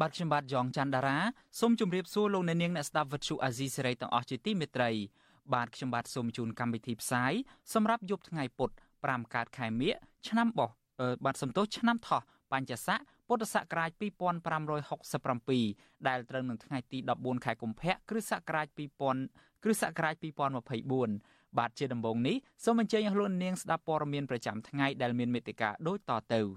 [0.00, 1.18] បាទខ្ញុំបាទយ៉ងច័ន្ទដារា
[1.60, 4.90] សូមជម្រាបសួរលោកអ្នកនាងអ្នកស្ដាប់វិទ្យុអាស៊ីសេរីទាំងអស់ជាទីមេត្រី
[5.54, 7.32] បាទខ្ញុំបាទសូមជូនកម្មវិធីផ្សាយ
[7.74, 8.70] សម្រាប់យប់ថ្ងៃពុធ
[9.02, 9.92] 5កើតខែមិញ
[10.28, 10.70] ឆ្នាំបោះ
[11.24, 12.20] បាទសំទោសឆ្នាំថោះ
[12.52, 18.66] បញ្ញស័កពុទ្ធសករាជ2567ដែលត្រូវនឹងថ្ងៃទី14ខែកុម្ភៈគ្រិស្តសករាជ
[19.16, 20.14] 2000គ្រិស្តសករាជ
[20.86, 26.42] 2024បាទជាដំបូងនេះសូមអញ្ជើញអស់លោកនាងស្ដាប់ព័ត៌មានប្រចាំថ្ងៃដែលមានមេត្តាដូចតទៅ។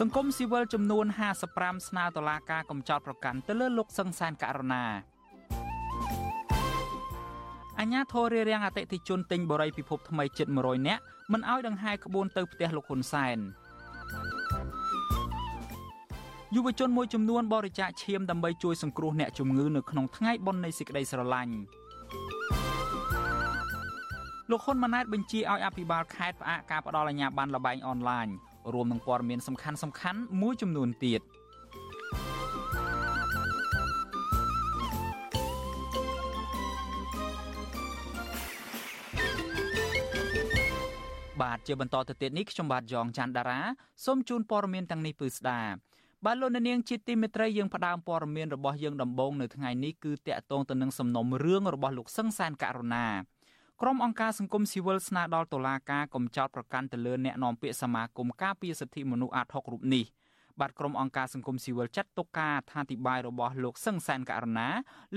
[0.00, 1.06] សង្គមស៊ីវិលចំនួន
[1.46, 4.84] 55ស្នើតុលាការកំចោតប្រកាន់ទៅលើលោកសង្សានករណា
[7.80, 11.02] អញ្ញាធររារាំងអតិថិជនទិញបរិយពិភពថ្មីជិត100នាក់
[11.32, 13.38] មិនឲ្យដង្ហែក្បួនទៅផ្ទះលោកហ៊ុនសែន
[16.54, 21.54] យុវជនមួយចំនួនបរិច្ចាគឈាមដើម្បីជួយសង្គ្រោះអ្នកជំងឺនៅក្នុងថ្ងៃបុណ្យនៃសេចក្តីស្រឡាញ់
[24.50, 28.28] លោកហ៊ុនម៉ាណែតបញ្ជាឲ្យអភិបាលខេត្តផ្អាកការផ្ដល់អាជ្ញាប័ណ្ណលបែងអនឡាញ
[28.74, 31.20] រួមនឹងព័ត៌មានសំខាន់សំខាន់មួយចំនួនទៀត
[41.42, 43.60] បាទជាបន្តទៅទៀតនេះខ្ញុំបាទយ៉ងច័ន្ទដារា
[44.04, 45.60] សូមជូនព័ត៌មានទាំងនេះពឺស្ដា
[46.24, 53.06] បាទលោកនាងជាទីមេត្រីយើងផ្ដើមព័ត៌មានរបស់យើងដំបូងនៅថ្ងៃនេះគឺតាក់ទងទៅនឹងសំណុំរឿងរបស់លោកសឹងសានករណា
[53.82, 60.04] ក្រុមអង្គការសង្គមស៊ីវិលស្នើដល់តុលាការកំចោតប្រកាន់ទៅលើអ្នកនាំពាក្យសមាគមការពារសិទ្ធិមនុស្សអាត6រូបនេះ
[60.60, 64.68] បាទក្រុមអង្គការសង្គមស៊ីវិលចាត់ទុកការអធិប្បាយរបស់លោកសឹងសានករណា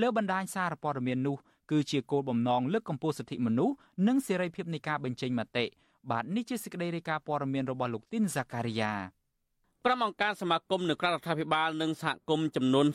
[0.01, 1.37] លើបណ្ដាញសារព័ត៌មាននោះ
[1.71, 3.75] គឺជាគោលបំណងលើកកម្ពស់សិទ្ធិមនុស្ស
[4.07, 5.65] និងសេរីភាពនៃការបញ្ចេញមតិ
[6.11, 8.93] បាទនេះជាសេចក្តីរាយការណ៍ព័ត៌មានរបស់លោកទីនសាការីយ៉ា
[9.85, 12.85] ក្រុមអង្គការសមាគមនៅក្រៅរដ្ឋាភិបាលនិងសហគមន៍ចំនួន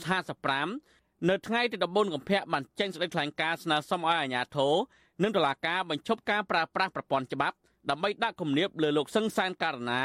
[0.52, 4.74] 55 នៅថ្ងៃទី14កុម្ភៈបានចេញសេចក្តីថ្លែងការណ៍ស្នើសុំឲ្យអាជ្ញាធរ
[5.22, 7.56] និងតុលាការបញ្ឈប់ការប្រើប្រាស់ប្រព័ន្ធច្បាប់
[7.90, 10.02] ដើម្បីដាក់គំនាបលើលោកសឹងសានករណា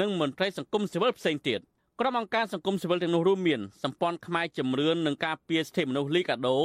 [0.00, 1.60] និងមន្ត្រីសង្គមស៊ីវិលផ្សេងទៀត
[2.00, 6.58] ក្រុមអង្គការសង្គមស៊ីវិលទាំងនោះរួមមានសម្ព័ន្ធខ្មែរជំរឿននិងការពារសិទ្ធិមនុស្សលីកាដូ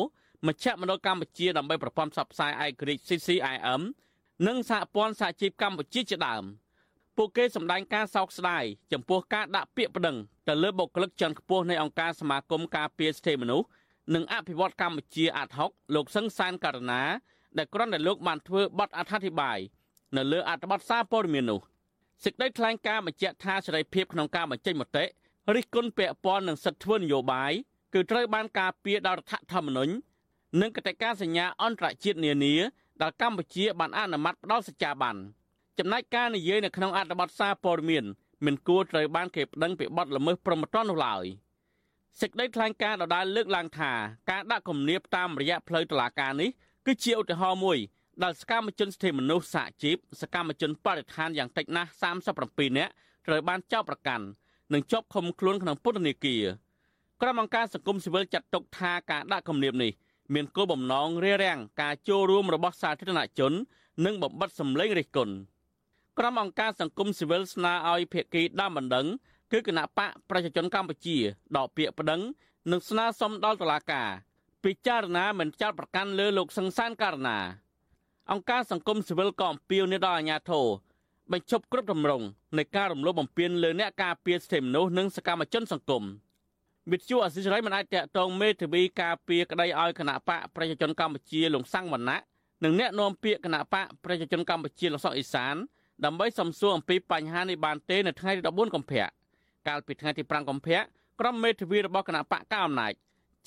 [0.47, 3.81] មជ្ឈមណ្ឌលកម្ពុជាដើម្បីប្រព័ន្ធផ្សព្វផ្សាយឯករាជ្យ CCIM
[4.47, 6.43] និងសហព័ន្ធសហជីពកម្ពុជាជាដើម
[7.17, 13.67] ពួកគេសម្ដែងការសោកស្ដាយចំពោះការដាក់ពាក្យប្តឹងទៅលើបុគ្គលិកជាន់ខ្ពស់នៃអង្គការសមាគមការពារសិទ្ធិមនុស្ស
[14.13, 17.01] និងអភិវឌ្ឍកម្ពុជាអាត់ហុកលោកសឹងសានករណា
[17.57, 19.59] ដែលគ្រាន់តែលោកបានធ្វើបទអត្ថាធិប្បាយ
[20.15, 21.59] នៅលើអត្ថបទសារព័ត៌មាននោះ
[22.23, 25.05] សេចក្តីថ្លែងការណ៍បញ្ជាក់ថាសេរីភាពក្នុងការបញ្ចេញមតិ
[25.55, 27.51] រិះគន់ពាក់ព័ន្ធនឹងសិទ្ធិធ្វើនយោបាយ
[27.93, 29.93] គឺត្រូវបានការពារដោយរដ្ឋធម្មនុញ្ញ
[30.61, 32.55] និងកតិកាសញ្ញាអន្តរជាតិនានា
[33.01, 35.15] ដែលកម្ពុជាបានអនុម័តផ្ដល់សច្ចាប័ន
[35.77, 38.05] ចំណែកការនិយាយនៅក្នុងអត្ថបទសារព័ត៌មាន
[38.45, 41.25] មិនគួរត្រូវបានគេប្តឹងពីបទល្មើសព្រហ្មទណ្ឌនោះឡើយ
[42.21, 43.91] សេចក្តីថ្លែងការណ៍ដដែលលើកឡើងថា
[44.31, 46.49] ការដាក់គំនាបតាមរយៈផ្លូវតុលាការនេះ
[46.85, 47.77] គឺជាឧទាហរណ៍មួយ
[48.23, 51.89] ដែលសកម្មជនសិទ្ធិមនុស្សសហជីពសកម្មជនបរិស្ថានយ៉ាងតិចណាស់
[52.35, 52.91] 37នាក់
[53.27, 54.25] ត្រូវបានចោទប្រកាន់
[54.73, 56.43] និងជាប់ឃុំខ្លួនក្នុងពន្ធនាគារ
[57.21, 59.91] ក្រុមអង្គការសង្គមស៊ីវិលចាត់ទុកថាការដាក់គំនាបនេះ
[60.33, 63.53] មានគោលបំណងរារាំងការចូលរួមរបស់សាធារណជន
[64.05, 65.33] និងបំបិតសម្លេងរិះគន់
[66.19, 69.07] ក្រុមអង្គការសង្គមស៊ីវិលស្នើឲ្យភាគីដើមបណ្ដឹង
[69.51, 71.17] គឺគណៈបកប្រជាជនកម្ពុជា
[71.57, 72.21] ដកពាក្យប្តឹង
[72.71, 74.09] និងស្នើសុំដល់តុលាការ
[74.63, 77.37] ពិចារណាមិនចោតប្រកាន់លើលោកសង្សានករណា
[78.31, 80.65] អង្គការសង្គមស៊ីវិលក៏អំពាវនាវដល់អាជ្ញាធរ
[81.31, 82.25] បញ្ឈប់គ្រប់ទម្រង់
[82.57, 86.03] នៃការរំលោភបំពានលើអ្នកការពារសិទ្ធិមនុស្សនិងសកម្មជនសង្គម
[86.91, 92.19] វិទ្យុអសិរ័យមិនអាចតាក់ទងមេធាវីការពារក្តីឲ្យគណៈបកប្រជាជនកម្ពុជាលោកសាំងវណ្ណៈ
[92.63, 95.55] និងអ្នកនាំពាក្យគណៈបកប្រជាជនកម្ពុជាលោកសុកអេសាន
[96.05, 99.07] ដើម្បីសំសួរអំពីបញ្ហានេះបានទេនៅថ្ងៃទី14កុម្ភៈ
[99.67, 100.79] កាលពីថ្ងៃទី5កុម្ភៈ
[101.19, 102.93] ក្រុមមេធាវីរបស់គណៈបកកៅអំណាច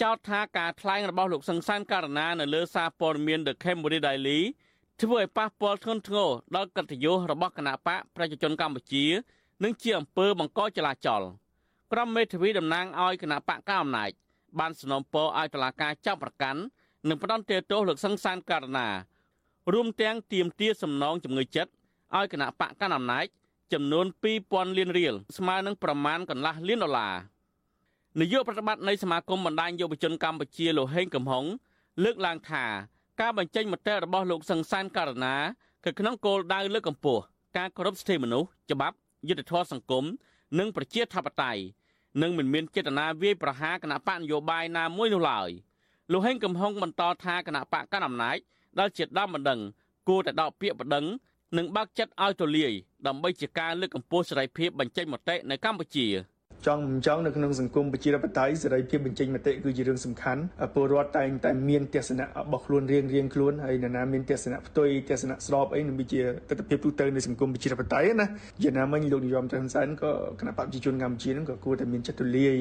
[0.03, 4.41] ចោទថាការថ្លែងរបស់លោកសង្សានករណានៅលើសារព័ត៌មាន The Cambodia Daily
[5.01, 9.05] ធ្វើឲ្យប៉ះពាល់ធ្ងន់ធ្ងរដល់កិត្តិយសរបស់គណៈបកប្រជាជនកម្ពុជា
[9.65, 11.23] និងជាអំពើបង្កចលាចល
[11.93, 14.11] ក្រុមមេធាវីតំណាងឲ្យគណៈបកកៅអំណាច
[14.59, 16.61] បានสนំពរឲ្យតុលាការចាប់ប្រកាន់
[17.09, 18.89] និងផ្ដន្ទាទោសលោកសង្សានករណា
[19.73, 21.71] រួមទាំងទាមទារសំណងជំងឺចិត្ត
[22.17, 23.27] ឲ្យគណៈបកកណ្ដាលអំណាច
[23.73, 24.07] ចំនួន
[24.43, 27.15] 2000លានរៀលស្មើនឹងប្រមាណកន្លះលានដុល្លារ
[28.21, 31.45] នាយកប្រតិបត្តិនៃសមាគមបណ្ដាញយុវជនកម្ពុជាលោកហេងកំហុង
[32.05, 32.65] លើកឡើងថា
[33.21, 35.35] ការបញ្ចេញមតិរបស់លោកសង្សានករណា
[35.85, 37.23] គឺក្នុងគោលដៅលើកកម្ពស់
[37.57, 38.97] ការគោរពសិទ្ធិមនុស្សច្បាប់
[39.29, 40.05] យុត្តិធម៌សង្គម
[40.59, 41.63] និងប្រជាធិបតេយ្យ
[42.23, 45.51] និងមិនមានចេតនាវាយប្រហារគណៈបកនយោបាយណាមួយនោះឡើយ
[46.13, 48.37] លោកហេងកំហុងបន្តថាគណៈបកកណ្ដាលអំណាច
[48.79, 49.61] ដែលជាដើមបណ្ដឹង
[50.09, 51.07] គួរតែដកពាក្យបណ្ដឹង
[51.59, 52.73] និងបើកចិត្តឲ្យទូលាយ
[53.07, 56.09] ដើម្បីជាការលើកកម្ពស់សេរីភាពបញ្ចេញមតិនៅកម្ពុជា
[56.67, 60.43] ចង់មិនចង់នៅក្នុងសង្គមប្រជាធិបតេយ្យសេរីភាពបញ្ចេញមតិគឺជារឿងសំខាន់
[60.75, 68.27] ពលរដ្ឋតែងតែមានទស្សនៈរបស់ខ្លួនរៀងរៀងខ្លួនហើយនរណាមានទស្សនៈផ្ទុយទស្សនៈស្របអីនឹងវាជាទស្សនវិជ្ជាទូទៅនៃសង្គមប្រជាធិបតេយ្យណា
[68.63, 72.57] យ៉ាងណាមិញលោកនាយរដ្ឋមន្ត្រីហ៊ុនសែនក៏គណៈបព្វជិជនកម្ពុជានឹងក៏គួរតែមានចិត្តទូលាយ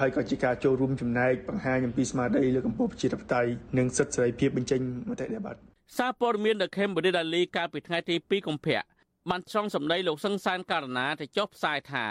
[0.00, 8.82] ហើយក៏ជាការចូលរួមចំណែកបង្ហាញអំពីស្មារតីលើកម្ពុជាប្រជាធិបតេយ្យនិងសិទ្ធិសេរីភាពបញ្ចេញមតិដែរបាទ សារព័ត៌មាន The Cambridge Daily កាលពីថ្ងៃទី2កុម្ភៈ
[9.30, 12.04] បានចង់សម្ដីលោកសឹងសានករណាទៅចុះផ្សាយថា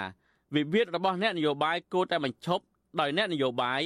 [0.56, 2.64] វិវាទរបស់អ្នកនយោបាយគួរតែបញ្ឈប់
[3.00, 3.82] ដោយអ្នកនយោបាយ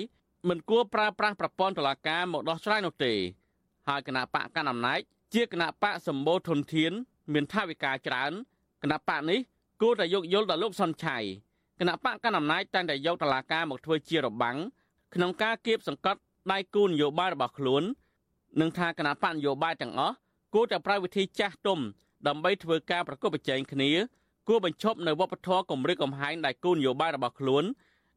[0.49, 3.13] មិនគួរប្រើប្រាស់ប្រព័ន្ធតុលាការមកដោះស្រាយនោះទេ
[3.87, 4.99] ហើយគណៈបកកណ្ដាលអំណាច
[5.33, 6.91] ជាគណៈបកសម្បូរធនធាន
[7.33, 8.31] មានថាវិការច្រើន
[8.83, 9.39] គណៈបកនេះ
[9.81, 11.17] គួរតែយកយល់ដល់លោកសុនឆៃ
[11.79, 14.57] គណៈបកកណ្ដាលអំណាចតែងតែយកតុលាការមកធ្វើជារបាំង
[15.13, 16.19] ក្នុងការគៀបសង្កត់
[16.51, 17.83] ដៃគូនយោបាយរបស់ខ្លួន
[18.59, 20.15] និងថាគណៈបកនយោបាយទាំងអស់
[20.53, 21.79] គួរតែប្រើវិធីចាស់ទុំ
[22.27, 23.91] ដើម្បីធ្វើការប្រកបប្រជែងគ្នា
[24.47, 27.63] គួរបញ្ឈប់នៅវប្បធម៌គម្រិតកំហែងដែលគូនយោបាយរបស់ខ្លួន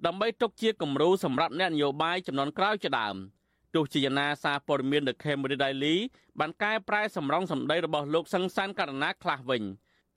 [0.07, 3.17] ដើម្បីទុកជាគំរូសម្រាប់អ្នកនយោបាយចំនួនក្រោយជាដើម
[3.75, 5.97] ទោះជាយ៉ាងណាសារព័ត៌មាន The Cambodia Daily
[6.41, 9.63] បានកែប្រែសម្រងសម្ដីរបស់លោកសឹងសានករណាខ្លះវិញ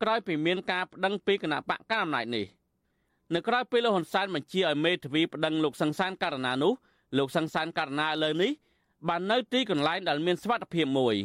[0.01, 2.45] ក្រោយពីមានការប្តឹងពីគណៈបកកណ្ដាលអំណាចនេះ
[3.33, 6.73] នៅក្រៅពេលលោកហ៊ុនសែនបញ្ជាឲ្យមេធាវីប្តឹងលោកសឹងសានករណានោះ
[7.17, 8.51] លោកសឹងសានករណាលើនេះ
[9.07, 11.15] បាននៅទីកន្លែងដែលមានសុវត្ថិភាពមួយ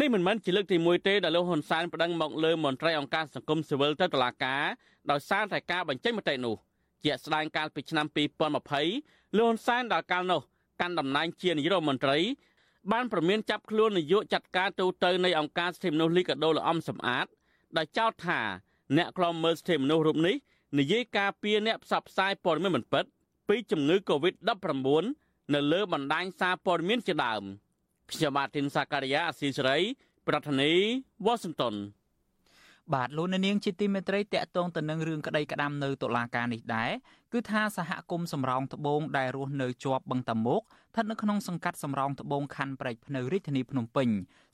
[0.00, 4.64] នេះមិនមែនជាលើកទី1ទេដែលលោកហ៊ុនសែនប្តឹងមកលើមន្ត្រីអង្គការសង្គមស៊ីវិលទៅតុលាការ
[5.10, 6.56] ដោយសារតែការបញ្ចេញមតិនោះ
[7.04, 8.06] ជាស្ដែងកាលពីឆ្នាំ
[8.72, 10.40] 2020លោកហ៊ុនសែនដល់កាលនោះ
[10.80, 12.18] កាន់តំណែងជានាយករដ្ឋមន្ត្រី
[12.92, 17.26] បានប្រមានចាប់ខ្លួននាយកចាត់ការទូតនៃអង្គការសិទ្ធិមនុស្សលីកាដូលអំសំអាត
[17.76, 18.40] ដែលចោទថា
[18.96, 20.36] អ្នកខ្លំមើលសិទ្ធិមនុស្សរូបនេះ
[20.78, 23.04] និយាយការពារអ្នកផ្សព្វផ្សាយព័ត៌មានមិនពិត
[23.48, 25.04] ពីជំងឺ Covid-19
[25.54, 27.44] នៅលើបណ្ដាញសារព័ត៌មានជាដើម។
[28.12, 29.78] ខ្ញុំបាទធីនសាការីយ៉ាអស៊ីសេរី
[30.28, 30.72] ប្រធានី
[31.24, 31.74] វ៉ាស៊ីនតោន
[32.94, 36.90] បាទលោកនាងជាទីមេត្រីតកតងទៅនឹងរឿងក្តីក្តាំនៅតុលាការនេះដែរ
[37.32, 44.08] គឺថាសហគមន៍សំរោងត្បូងដែលរស់នៅជាប់បឹងតាមុកស្ថិតនៅក្នុងសង្កាត់សំរោងត្បូងខណ្ឌព្រែកភ្នៅរាជធានីភ្នំពេញ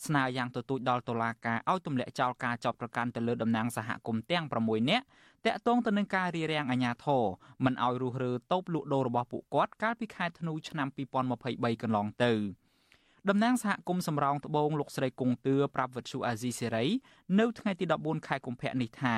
[0.06, 5.04] ស្នើយ៉ាងទទូចដល់តុលាការឲ្យទម្លាក់ចោលការចាប់ប្រកាន់ទៅលើតំណាងសហគមន៍ទាំង6នាក់
[5.46, 7.24] តកតងទៅនឹងការរៀបរៀងអាញាធរ
[7.64, 10.88] មិនឲ្យរុះរើតូបលក់ដូររបស់ពួកគាត់កាលពីខែធ្នូឆ្នាំ
[11.36, 12.32] 2023កន្លងទៅ។
[13.28, 16.86] តំណាងសហគមន៍សំរោងត្បូងលោកស្រីគង់ទឿប្រាប់វិទ្យុអាស៊ីសេរី
[17.38, 19.16] នៅថ្ងៃទី14ខែកុម្ភៈនេះថា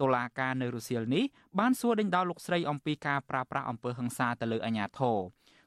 [0.00, 1.24] តុលាការនៅរុស្ស៊ីលនេះ
[1.58, 5.18] បានសួរដេញដោលលោកស្រីអំពីការប្រាស្រ័យអំពើហិង្សាទៅលើអាញាធរ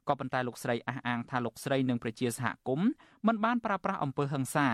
[0.07, 2.89] ក៏ប៉ុន្តែលោកស្រីអះអាងថាលោកស្រីនិងប្រជាសហគមន៍
[3.27, 4.67] មិនបានប្រាស្រ័យអំពើហិង្សា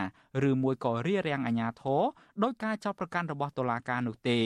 [0.49, 2.01] ឬមួយក៏រារាំងអាញាធរ
[2.43, 4.39] ដោយការចោទប្រកាន់របស់តុលាការនោះទេ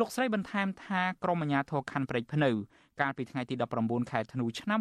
[0.00, 2.50] លោកស្រីបន្ថែមថាក្រមអាជ្ញាធរខណ្ឌព្រែកភ្នៅ
[3.00, 4.80] កាលពីថ្ងៃទី19ខែធ្នូឆ្នាំ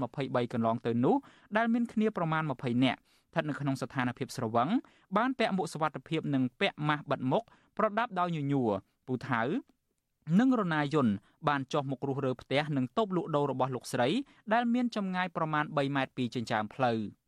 [0.00, 1.16] 2023កន្លងទៅនោះ
[1.56, 3.00] ដែលមានគ្នាប្រមាណ20នាក់
[3.30, 4.68] ស្ថិតនៅក្នុងស្ថានភាពស្រវឹង
[5.16, 7.42] បានពាក់មួកសុវត្ថិភាពនិងពាក់ម៉ាស់បិទមុខ
[7.78, 8.70] ប្រដាប់ដោយញញួរ
[9.06, 9.42] ពូថៅ
[10.38, 11.14] និងរណាយន្ត
[11.48, 14.08] បានចុះមុខរុះរើផ្ទះនិងតូបលក់ដូររបស់លោកស្រី
[14.52, 16.98] ដែលមានចម្ងាយប្រមាណ3ម៉ែត្រពីចិញ្ចើមផ្លូវ។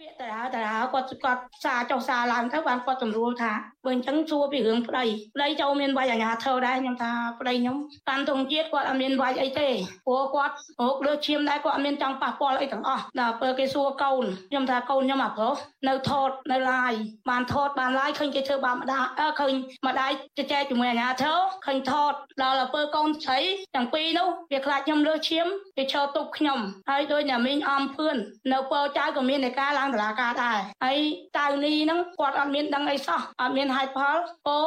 [0.00, 3.52] ពាក្យតារាតារាគាត់គាត់សារចុះសារឡើងទៅបានគាត់សម្រួលថា
[3.84, 7.76] បើអញ្ចឹងសួរពីរឿងប្តីប្តីចូលមានវាយអាញាធរដែរខ្ញុំថាប្តីខ្ញុំ
[8.08, 9.68] តាមទងជាតិគាត់អត់មានវាយអីទេ
[10.06, 15.56] ព្រោះគាត់រកលើឈាមដែរគាត់អត់មានចង់ប៉ះពាល់អីទាំងអស់ដល់ពេលគេសួរកូនខ្ញុំថាកូនខ្ញុំអាប្រុស
[15.88, 16.92] នៅថតនៅឡាយ
[17.30, 19.52] បានថតបានឡាយឃើញគេធ្វើបាបម្ដាយអើឃើញ
[19.86, 23.40] ម្ដាយជជែកជាមួយអាញាធរឃើញថតដល់ទៅពេលកូនស្រី
[23.74, 25.46] ទាំងពីរនោះវាខ្លាចខ្ញុំលើឈាម
[25.76, 26.58] វាឈរទប់ខ្ញុំ
[26.90, 28.16] ហើយដូចតែមីងអំភឿន
[28.52, 30.98] នៅពោចៅក៏មាននៃការឡើងតុលាការដែរហើយ
[31.38, 34.16] តៅនីហ្នឹងគាត់អត់មានដឹងអីសោះអត់មានហេតុផល
[34.48, 34.58] អូ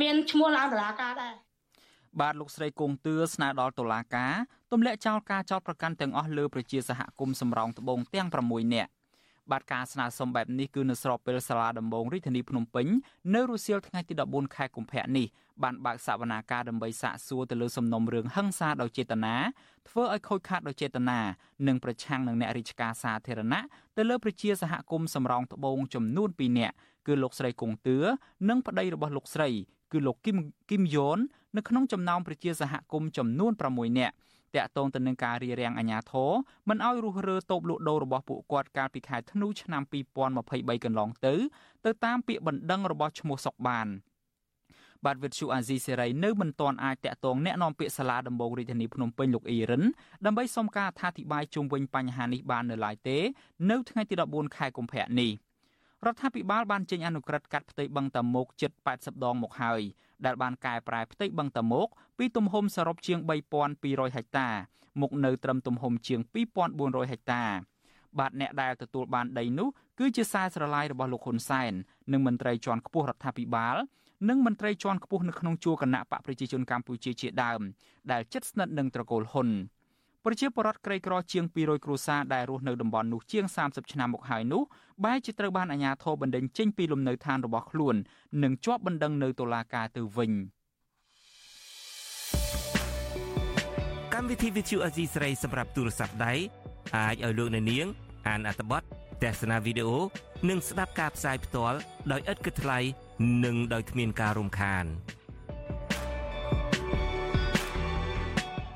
[0.00, 1.34] មានឈ្មោះឡើងតុលាការដែរ
[2.20, 4.34] បាទលោកស្រីគង់ទឿស្នើដល់តុលាការ
[4.72, 8.90] ទម្លាក់ចោលការចោទប្រកាន់ទាំងអស់លើប្រជាសហគមន៍សំរោងត្បូងទាំង6នាក់
[9.52, 12.86] បាទការស្នើសុំបែបនេះគឺនៅស្របពេលសាលាដំបងរាជធានីភ្នំពេញ
[13.34, 15.26] នៅរុស្ស៊ីលថ្ងៃទី14ខែកុម្ភៈនេះ
[15.62, 19.34] បានបើកសវនាការដើម្បីសាកសួរទៅលើសំណុំរឿងហិង្សាដោយចេតនា
[19.88, 21.20] ធ្វើឲ្យខូចខាតដោយចេតនា
[21.66, 23.62] និងប្រឆាំងនឹងអ្នករាជការសាធារណៈ
[23.96, 26.74] ទៅលើប្រជាសហគមន៍សំរោងត្បូងចំនួន2នាក់
[27.06, 27.96] គឺលោកស្រីគង់ទឿ
[28.48, 29.48] និងប្តីរបស់លោកស្រី
[29.92, 30.36] គឺលោកគឹម
[30.70, 31.18] គឹមយ៉ន
[31.56, 34.14] នៅក្នុងចំណោមប្រជាសហគមន៍ចំនួន6នាក់
[34.55, 36.31] តាក់ទងទៅនឹងការរៀបរៀងអាញាធរ
[36.69, 39.83] មិនឲ្យរុះរើតូបលក់ដូររបស់ពួកគាត់កាលពីខែធ្នូឆ្នាំ
[40.33, 41.35] 2023កន្លងទៅ
[41.85, 43.87] ទៅតាមពាក្យបណ្ដឹងរបស់ឈ្មោះសុកបាន
[45.05, 49.83] បាទវិទ្យុអាស៊ីសេរីនៅមិនទាន់អាចតាក់ទងแนะនាំពាក្យសាលាដំបងរាជធានីភ្នំពេញលោកអ៊ីរិន
[50.25, 53.17] ដើម្បីសុំការអធិប្បាយជុំវិញបញ្ហានេះបាននៅឡើយទេ
[53.69, 55.31] នៅថ្ងៃទី14ខែកុម្ភៈនេះ
[56.05, 59.81] រដ្ឋាភិបាលបានចេញអនុក្រឹត្យកាត់ផ្ទៃបឹងតាមុកជិត80ដងមកហើយ
[60.26, 61.86] ដែលបានកែប្រែផ្ទៃបឹងតាមុក
[62.18, 63.18] ពីទំហំសរុបជាង
[63.68, 64.48] 3200ហិកតា
[65.00, 66.20] មកនៅត្រឹមទំហំជាង
[66.66, 67.44] 2400ហិកតា
[68.18, 69.68] បាទអ្នកដែលទទួលបានដីនោះ
[69.98, 71.72] គឺជាខ្សែស្រឡាយរបស់លោកហ៊ុនសែន
[72.12, 73.76] និងមន្ត្រីជាន់ខ្ពស់រដ្ឋាភិបាល
[74.28, 77.60] និងមន្ត្រីជាន់ខ្ពស់នៅក្នុងជួរគណៈបកប្រជាជនកម្ពុជាជាដើម
[78.12, 79.48] ដែលជិតស្និទ្ធនឹងត្រកូលហ៊ុន
[80.26, 84.62] ប្រជាពលរដ្ឋក្រីក្រជាង200គ្រួសារដែលរស់នៅតំបន់នោះជាង30ឆ្នាំមកហើយនោះ
[85.04, 87.94] បែរជាត្រូវបានអាជ្ញាធរបណ្តេញចេញពីលំនៅឋានរបស់ខ្លួន
[88.42, 90.32] និងជាប់បណ្តឹងនៅតុលាការទៅវិញ
[94.14, 96.34] កម្មវិធី Vithu Azizi ស្រីសម្រាប់ទូរស័ព្ទដៃ
[96.96, 97.86] អាចឲ្យលោកអ្នកនាង
[98.28, 98.82] អានអត្ថបទ
[99.22, 99.98] ទស្សនាវីដេអូ
[100.48, 101.78] និងស្ដាប់ការផ្សាយផ្ទាល់
[102.12, 102.78] ដោយឥតគិតថ្លៃ
[103.44, 104.86] និងដោយគ្មានការរំខាន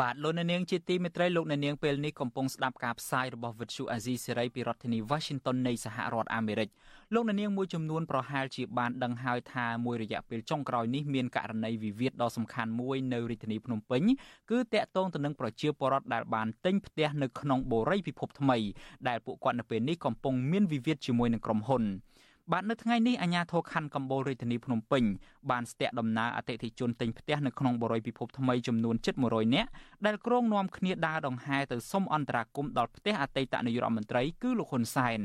[0.00, 6.68] បាទលោកអ្នកនាងជាទីមេត្រីលោកអ្នកនាងពេលនេះកំពុងស្ដាប់ការផ្សាយរបស់វិទ្យុអាស៊ីសេរីពីរដ្ឋធានី Washington នៃសហរដ្ឋអាមេរិក
[7.14, 14.02] លោកអ្នកនាងមួយចំនួនប្រហែលជាបានដឹងហើយថាមួយរយៈពេលចុងក្រោយនេះមានករណីវិវាទដ៏សំខាន់មួយនៅរាជធានីភ្នំពេញ
[14.50, 18.58] គឺតាក់ទងទៅនឹងប្រជាពលរដ្ឋដែលបានទិញផ្ទះនៅក្នុងបូរីពិភពថ្មី
[19.08, 21.84] ដែលពួកគាត់នៅពេលនេះកំពុងមានវិវាទជាមួយនឹងក្រុមហ៊ុន
[22.52, 25.04] បាទនៅថ្ងៃនេះអាជ្ញាធរខណ្ឌកំពូលរាជធានីភ្នំពេញ
[25.50, 29.70] បានស្ទាក់ដំណើរអតិថិជនទិញផ្ទះនៅក្នុងបរិយាពិភពថ្មីចំនួនជិត100នាក់
[30.06, 35.20] ដែលក្រុងនាំគ្នាដើរដង្ហែទៅសុំអន្តរាគមន៍ដល់ផ្ទះអតីតនាយករដ្ឋមន្ត្រីគឺលោកហ៊ុនសែន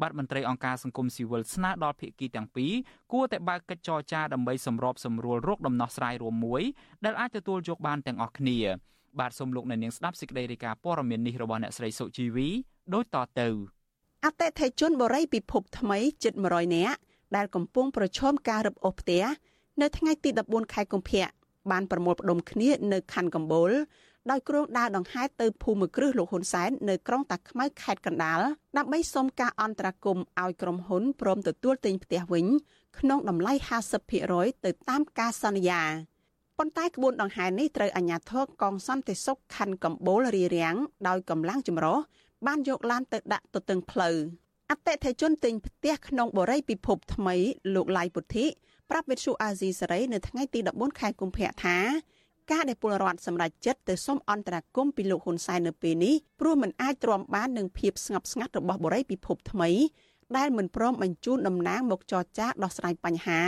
[0.00, 2.72] បាទមន្ត្រីអង្គការសង្គមស៊ីវិលស្នើដល់ភាគីទាំងពីរ
[3.12, 6.62] គួរតែបើកកិច្ចចរចាដើម្បីសម្របសម្រួលរោគដំណោះស្រាយរួមមួយ
[7.04, 8.58] ដែលអាចទទួលយកបានទាំងអស់គ្នា
[9.20, 12.48] បាទសូមលោកអ្នកនាងស្ដាប់សេចក្តីរាយការណ៍ព័ត៌មាននេះរបស់អ្នកស្រីសុជីវី
[12.94, 13.48] ដូចតទៅ
[14.24, 16.96] អតិថិជនបរិយពិភពថ្មីជិត100នាក់
[17.36, 19.24] ដែលកំពុងប្រឈមការរឹបអូសផ្ទះ
[19.80, 21.26] នៅថ្ងៃទី14ខែកុម្ភៈ
[21.70, 23.70] បានប្រមូលផ្ដុំគ្នានៅខណ្ឌកំពូល
[24.30, 28.40] ដោយគ្រងដើរដង្ហែទៅភូមិគ្រឹះលោកហ៊ុនសែននៅក្រុងតាខ្មៅខេត្តកណ្ដាល
[28.76, 32.46] ដើម្បីសុំការអន្តរាគមន៍ឲ្យក្រុមហ៊ុនព្រមទទួលទិញផ្ទះវិញ
[32.98, 33.52] ក្នុងតម្លៃ
[34.08, 35.82] 50%ទៅតាមការសន្យា
[36.58, 40.76] ប៉ុន្តែក្បួនដង្ហែនេះត្រូវអាជ្ញាធរកងសន្តិសុខខណ្ឌកំពូលរារាំង
[41.08, 41.98] ដោយកម្លាំងចម្រុះ
[42.46, 44.16] បានយកឡានទៅដាក់ទទឹងផ្លូវ
[44.70, 47.34] អតិថិជនទិញផ្ទះក្នុងបរិយាពិភពថ្មី
[47.74, 48.46] លោកឡៃពុទ្ធិ
[48.90, 51.78] ប្រាប់វិទ្យុអាស៊ីសេរីនៅថ្ងៃទី14ខែកុម្ភៈថា
[52.50, 59.70] ការដែលពលរដ្ឋសម្រេចចិត្តទៅសុំអន្តរាគមន៍ពីលោកហ៊ុនសែននៅពេលនេះព្រោះមិនអាចទ្រាំបាននឹងភាពស្ងប់ស្ងាត់របស់បរិយាពិភពថ្មី
[60.36, 63.42] ដែលមិនព្រមបញ្ជូនតំណាងមកចរចាដោះស្រាយបញ្ហា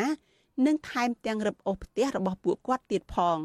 [0.67, 3.39] និងថែមទាំងរឹបអូសផ្ទះរបស់ពួកគាត់ទៀតផង។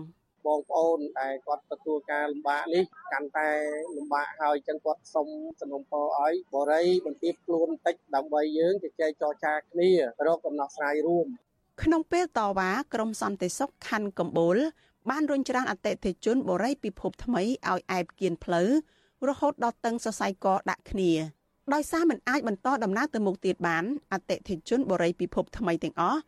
[0.47, 2.83] បងប្អូនដែលគាត់ទទួលការលំបាកនេះ
[3.13, 3.49] កាន់តែ
[3.97, 5.27] លំបាកហើយចឹងគាត់សុំ
[5.59, 9.89] សំណុំពរឲ្យបរិយបន្ទាបខ្លួនបន្តិចដើម្បីយើងជជែកចរចាគ្នា
[10.27, 11.27] រកដំណោះស្រាយរួម
[11.83, 14.57] ក្នុងពេលតវ៉ាក្រមសន្តិសុខខណ្ឌកំពូល
[15.09, 18.69] បានរុញច្រានអតិថិជនបរិយពិភពថ្មីឲ្យអែបគៀនផ្លូវ
[19.29, 21.11] រហូតដល់តឹងសរសៃកដាក់គ្នា
[21.73, 23.83] ដោយសារមិនអាចបន្តដំណើរទៅមុខទៀតបាន
[24.13, 26.19] អតិថិជនបរិយពិភពថ្មីទាំងអស់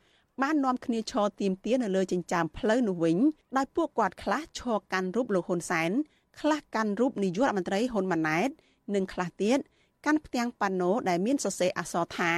[0.42, 3.18] បាននាំគ្នាឈរទៀមទានៅលើចិញ្ចើមផ្លូវនោះវិញ
[3.58, 5.92] ដោយពួកគាត់ខ្លះឈរកាន់រូបលោកហ៊ុនសែន
[6.40, 8.50] ខ្លះកាន់រូបនាយករដ្ឋមន្ត្រីហ៊ុនម៉ាណែត
[8.96, 9.60] និងខ្លះទៀត
[10.06, 12.34] កាន់ផ្ទាំងប៉ាណូដែលមានសរសេរអក្សរថា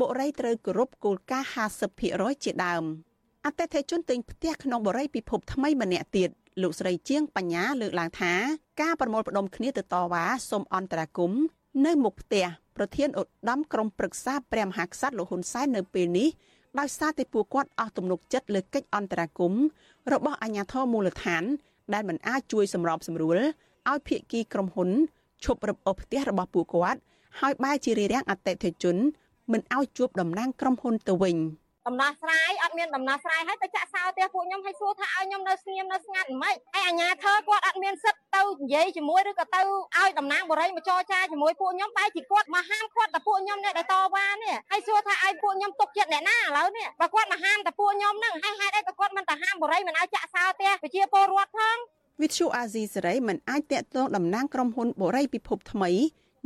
[0.00, 1.48] បុរីត្រូវគោរពគោលការណ៍
[1.96, 2.84] 50%ជាដើម
[3.44, 6.30] អតិថិជនទិញផ្ទះក្នុងបរិយាពិភពថ្មីម្នាក់ទៀត
[6.62, 8.32] លោកស្រីជាងបញ្ញាលើកឡើងថា
[8.80, 11.42] ការប្រមូលផ្ដុំគ្នាទៅតវ៉ាសូមអន្តរាគមន៍
[11.86, 16.28] នៅមុខផ្ទះប្រធានឧត្តមក្រុមប្រឹក្សាព្រះមហាក្សត្រលោកហ៊ុនសែននៅពេលនេះ
[16.78, 19.62] ដោយសារតែពួកគាត់អស់ទំនុកចិត្តលើកិច្ចអន្តរាគមន៍
[20.12, 21.44] របស់អាជ្ញាធរមូលដ្ឋាន
[21.94, 23.38] ដែលមិនអាចជួយសម្របសម្រួល
[23.90, 24.90] ឲ្យភាគីក្រុមហ៊ុន
[25.44, 27.00] ឈប់រឹបអូសផ្ទះរបស់ពួកគាត់
[27.40, 28.96] ហើយបែរជារារាំងអតិថិជន
[29.52, 31.36] មិនឲ្យជួបតំណាងក្រុមហ៊ុនទៅវិញ។
[31.86, 39.60] ដំណោះស្រាយអត់មានដំណោះស្រាយហើយទៅចាក់សោផ្ទះពួកខ្ញុំឲ្យសួរថាឲ្យខ្ញុំនៅស្ងៀមនៅស្ងាត់មិនហើយអាជ្ញាធរគាត់អត់មានសិទ្ធទៅនិយាយជាមួយឬក៏ទៅ
[39.98, 51.76] ឲ្យតំណាងបរិយមកចរចាជាមួយពួកខ្ញុំបែរជាគាត់មកហាមគាត់តែពួកខ្ញុំនេះដែលតវ៉ានេះហើយសួរថាឲ្យពួកខ្ញុំទុកចិត្តអ្នកណាឥឡូវនេះបើគាត់មកហាមតែពួកខ្ញុំហ្នឹងហើយហេតុអីក៏គាត់មិនទៅហាមបរិយមិនឲ្យចាក់សោផ្ទះប្រជាពលរដ្ឋផង
[52.22, 55.90] វិទ្យុអាស៊ីសេរីមិនអាចតាក់ទងតំណាងក្រុមហ៊ុនបរិយពិភពថ្មី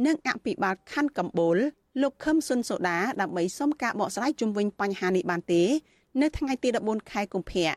[0.07, 1.59] និងអភិបាលខណ្ឌកម្ពូល
[1.99, 5.63] លោកខឹមសុនសូដាដើម្បីសុំការបកស្រាយជុំវិញបញ្ហានេះបានទេ
[6.21, 7.71] នៅថ្ងៃទី14ខែកុម្ភៈ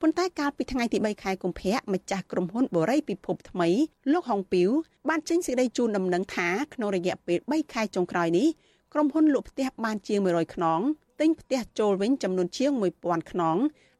[0.00, 3.68] ប៉ុន្តែកាលពីថ្ងៃទី3ខែកុម្ភៈម្ចាស់ក្រុមហ៊ុនបូរីពិភពថ្មី
[4.12, 4.68] លោកហុងពីវ
[5.08, 8.48] បានចេញសេចក្តីជូនដំណឹងថាក្នុងរយៈពេល3ខែចុងក្រោយនេះ
[8.92, 10.80] ក្រុមហ៊ុនលក់ផ្ទះបានជាង100ខ្នង
[11.20, 12.72] ទិញផ្ទះចូលវិញចំនួនជាង
[13.02, 13.56] 1000ខ្នង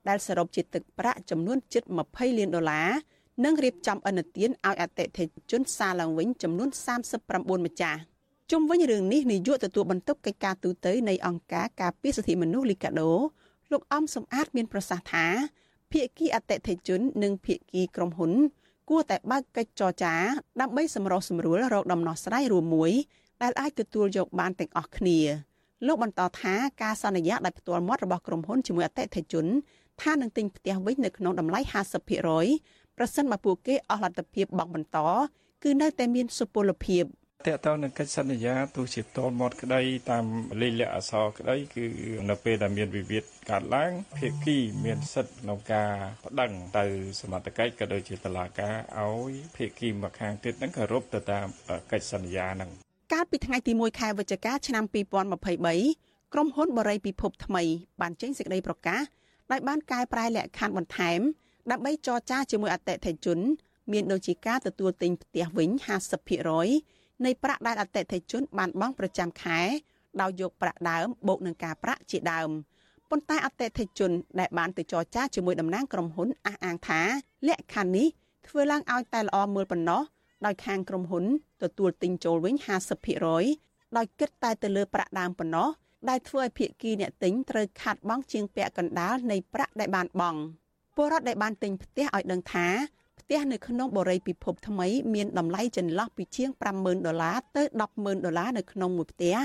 [0.09, 2.91] ដែលសរុបជាទឹកប្រាក់ចំនួនជិត20លានដុល្លារ
[3.45, 6.69] និងរៀបចំអនុទានឲ្យអតិថិជនសារឡើងវិញចំនួន
[7.17, 8.01] 39ម្ចាស់
[8.55, 13.13] ជុំវិញរឿងនេះនាយកទទួលបន្ទុកកិច្ចការទូតនៃអង្គការការពារសិទ្ធិមនុស្សលីកាដូ
[13.73, 15.27] លោកអំសំអាតមានប្រសាសន៍ថា
[15.93, 18.33] ភាគីអតិថិជន និងភាគីក្រុមហ៊ុន
[18.91, 20.15] គួរតែបើកកិច្ចចរចា
[20.61, 22.93] ដើម្បីសម្រុះសម្រួលរកដំណោះស្រាយរួមមួយ
[23.43, 25.19] ដែលអាចទទួលយកបានទាំងអស់គ្នា
[25.87, 29.47] លោកបន្តថាការសន្យាដោយផ្ទាល់មាត់របស់ក្រុមហ៊ុនជាមួយអតិថិជន
[30.03, 31.61] ថានឹងទិញផ្ទះវិញនៅក្នុងតម្លៃ
[32.29, 34.99] 50%ប្រសិនបើពួកគេអស់លទ្ធភាពបង់បន្ត
[35.63, 37.05] គឺនៅតែមានសុពលភាព
[37.49, 39.81] តើតើនឹងកិច្ចសន្យាទោះជាតលមាត់ក្តី
[40.11, 40.25] តាម
[40.61, 41.85] លេខលក្ខអក្សរក្តីគឺ
[42.31, 45.93] នៅពេលដែលមានវិវាទកើតឡើងភាគីមានសិទ្ធិក្នុងការ
[46.27, 46.85] ប្តឹងទៅ
[47.21, 51.47] សមត្ថកិច្ចក៏ដូចជាតុលាការឲ្យភាគីម្ខាងទៀតនឹងគោរពទៅតាម
[51.93, 52.71] កិច្ចសន្យាហ្នឹង
[53.13, 54.85] កាលពីថ្ងៃទី1ខែវិច្ឆិកាឆ្នាំ
[55.59, 57.63] 2023ក្រុមហ៊ុនបរិយពិភពថ្មី
[58.01, 59.03] បានចេញសេចក្តីប្រកាស
[59.53, 61.21] ដោយបានកែប្រែលក្ខខណ្ឌបន្ថែម
[61.71, 63.39] ដើម្បីចរចាជាមួយអតិថិជន
[63.93, 65.71] មានដូចជាការទទួលទិញផ្ទះវិញ
[66.37, 69.61] 50% នៃប្រាក់ដែលអតិថិជនបានបង់ប្រចាំខែ
[70.21, 72.51] ដោយយកប្រាក់ដើមបូកនឹងការប្រាក់ជាដើម
[73.11, 74.11] ប៉ុន្តែអតិថិជន
[74.41, 77.01] ដែលបានទៅចរចាជាមួយតំណាងក្រុមហ៊ុនអះអាងថា
[77.49, 78.07] លក្ខខណ្ឌនេះ
[78.47, 80.03] ធ្វើឡើងឲ្យតែល្អមើលប៉ុណ្ណោះ
[80.47, 81.25] ដោយខាងក្រុមហ៊ុន
[81.63, 82.55] ទទួលទិញចូលវិញ
[83.27, 85.69] 50%ដោយគិតតែទៅលើប្រាក់ដើមប៉ុណ្ណោះ
[86.09, 90.41] ដែលធ្វើឲ្យភាគីអ្នកទិញត្រូវខាត់បង់ជាងពាក់កណ្ដាលនៃប្រាក់ដែលបានបង់
[90.97, 92.67] ពលរដ្ឋដែលបានទិញផ្ទះឲ្យដឹងថា
[93.00, 97.63] ផ្ទះនៅក្នុងបរិយាពិភពថ្មីមានតម្លៃចន្លោះពីជាង50,000ដុល្លារទៅ
[97.95, 99.37] 10,000ដុល្លារនៅក្នុងមួយផ្ទះ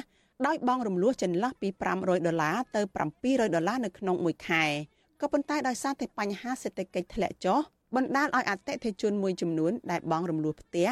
[0.46, 2.82] ដោយបង់រំលោះចន្លោះពី500ដុល្លារទៅ
[3.18, 4.64] 700ដុល្លារនៅក្នុងមួយខែ
[5.22, 7.60] ក៏ប៉ុន្តែដោយសារតែបញ្ហាសេដ្ឋកិច្ចធ្លាក់ចុះ
[7.96, 10.90] បណ្ដាលឲ្យអតិថិជនមួយចំនួនដែលបង់រំលោះផ្ទះ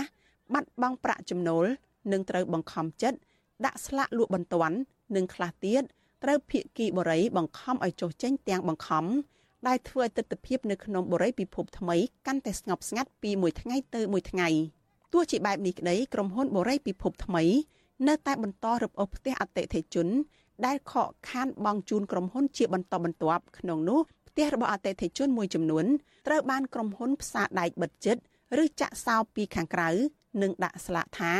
[0.53, 1.65] បាត់បង់ប្រាក់ចំណូល
[2.11, 3.17] និងត្រូវបង្ខំចិត្ត
[3.65, 4.77] ដាក់ស្លាកលក់បន្ទាន់
[5.15, 5.83] និងខ្លះទៀត
[6.23, 9.05] ត្រូវភៀកគីបរិយបង្ខំឲ្យចុះចេញទាំងបង្ខំ
[9.67, 11.97] ដែលធ្វើឲ្យទស្សនវិជ្ជានៅក្នុងបរិយពិភពថ្មី
[12.27, 14.47] កាន់តែស្ងប់ស្ងាត់ពីមួយថ្ងៃទៅមួយថ្ងៃ
[15.13, 17.43] ទោះជាបែបនេះក្តីក្រុមហ៊ុនបរិយពិភពថ្មី
[18.07, 20.07] នៅតែបន្តរឹបអូសផ្ទះអតិថិជន
[20.65, 23.99] ដែលខកខានបង់ជូនក្រុមហ៊ុនជាបន្តបន្ទាប់ក្នុងនោះ
[24.29, 25.85] ផ្ទះរបស់អតិថិជនមួយចំនួន
[26.27, 28.17] ត្រូវបានក្រុមហ៊ុនផ្សារដែកបិទជិត
[28.63, 29.89] ឬចាក់សោពីខាងក្រៅ
[30.41, 31.33] និងដាក់ស្លាកថា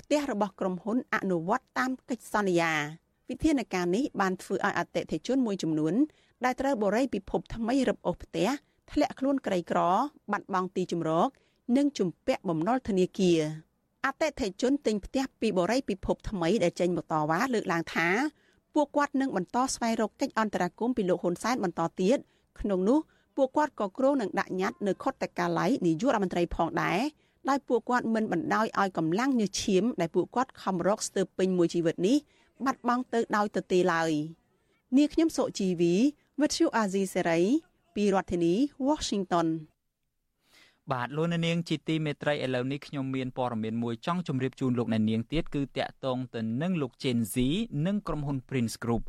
[0.00, 2.72] ផ្ទះរបស់ក្រុមហ៊ុនអនុវត្តតាមកិច្ចសន្យា
[3.30, 5.94] វិធានការនេះបានធ្វើឲ្យអតិថិជនមួយចំនួន
[6.44, 8.48] ដែលត្រូវបរិយពិភពថ្មីរឹបអូសផ្ទះ
[8.92, 9.80] ធ្លាក់ខ្លួនក្រីក្រ
[10.32, 11.28] បាត់បង់ទីជម្រក
[11.76, 13.40] និងជំពាក់បំណុលធនាគារ
[14.04, 18.08] អតិថិជនទិញផ្ទះពីបរិយពិភពថ្មីដែលចេញមកតវ៉ាលើកឡើងថា
[18.74, 22.18] ពួកគាត់នឹងបន្តស្វែងរកកិច្ចអន្តរាគមន៍ពីលោកហ៊ុនសែនបន្តទៀត
[22.60, 22.98] ក្នុងនោះ
[23.36, 27.00] ពួកគាត់ក៏គ្រោងនឹងដាក់ញត្តិនៅខុទ្ទកាល័យនាយករដ្ឋមន្ត្រីផងដែរ
[27.48, 32.16] ដោយពួកគាត់មិនបណ្ដោយឲ្យកម្លាំងញើសឈាមដែលពួកគាត់ខំរកស្ទើរពេញមួយជីវិតនេះ
[32.64, 34.10] បាត់បង់ទៅដោយទទេឡើយ
[34.96, 35.94] នាងខ្ញុំសុជីវី
[36.42, 37.40] វិទ្យុអាស៊ីសេរី
[37.94, 38.54] ពីរដ្ឋធានី
[38.88, 39.48] Washington
[40.92, 47.36] បាទលោកនាងជាទីមេត្រីឥឡូវនេះខ្ញុំមានព័ត៌មានមួយចង់ជម្រាបជូនលោកអ្នកនាងទៀតគឺតាក់ទងទៅនឹងលោក Gen Z
[47.86, 49.02] និងក្រុមហ៊ុន Prince Group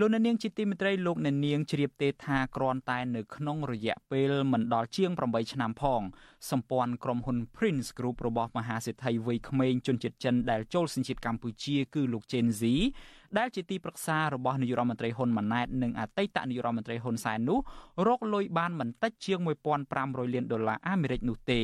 [0.00, 6.02] លោកអ្នកនាងជាទីមេត្រីលោកអ្នកនាងជ្រាបទេថាគ្រាន់តែនៅក្នុងរយៈពេលមិនដល់ជាង8ឆ្នាំផង
[6.50, 12.62] សម្ព័ន្ធក្រុមហ៊ុន Prince Group របស់មហាសេដ្ឋីវ័យក្មេងជនជាតិចិនដែលចូលសញ្ជាតិកម្ពុជាគឺលោក Gen Z
[13.38, 17.58] ដែលជាទីប្រឹក្សារបស់នាយករដ្ឋមន្ត្រីហ៊ុនម៉ាណែតនិងអតីតនាយករដ្ឋមន្ត្រីហ៊ុនសែននោះ
[18.06, 19.38] រកលុយបានមិនតិចជាង
[19.86, 21.62] 1500លានដុល្លារអាមេរិកនោះទេ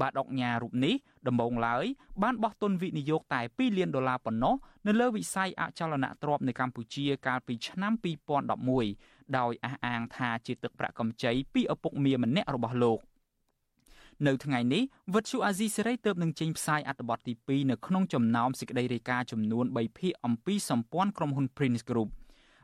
[0.00, 0.94] បាទអុកញ៉ារូបនេះ
[1.28, 1.84] ដំបូងឡើយ
[2.22, 4.54] បានបោះទុនវិនិយោគតែ2លានដុល្លារប៉ុណ្ណោះ
[4.86, 7.92] នៅលើវិស័យអចលនទ្រព្យនៅកម្ពុជាកាលពីឆ្នាំ
[8.64, 13.00] 2011ដោយអះអាងថាជាទឹកប្រាក់កម្ចីពីឪពុកមាម្នាក់របស់លោក
[14.26, 14.82] នៅថ្ងៃនេះ
[15.14, 22.08] វិទ្យុអាស៊ីសេរីទើបនឹងចេញផ្សាយអត្ថបទទី2នៅក្នុងចំណោមសេចក្តីរាយការណ៍ចំនួន3ភាគអំពីសម្ព័ន្ធក្រុមហ៊ុន Prince Group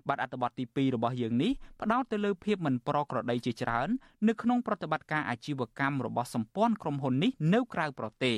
[0.09, 3.89] បាទអត្ថបទទី2របស់យើងនេះផ្ដោតទៅលើភាពមិនប្រក្រតីជាច្រើន
[4.29, 8.37] នៅក្នុងប្រតិបត្តិការអាជីវកម្មរបស់សម្ព័ន្ធក្រុមហ៊ុននេះនៅក្រៅប្រទេស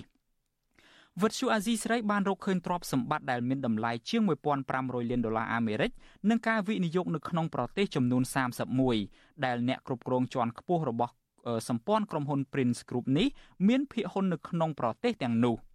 [1.23, 4.23] វិទ្យុអាស៊ីសេរីបានរកឃើញទ្រព្យសម្បត្តិដែលមានតម្លៃជាង
[4.67, 5.91] 1500លានដុល្លារអាមេរិក
[6.31, 8.23] និងការវិនិយោគនៅក្នុងប្រទេសចំនួន
[8.85, 11.13] 31ដែលអ្នកគ្រប់គ្រងជាន់ខ្ពស់របស់
[11.69, 13.29] សម្ព័ន្ធក្រុមហ៊ុន Prince Group នេះ
[13.69, 15.57] មានភាគហ៊ុននៅក្នុងប្រទេសទាំងនោះ។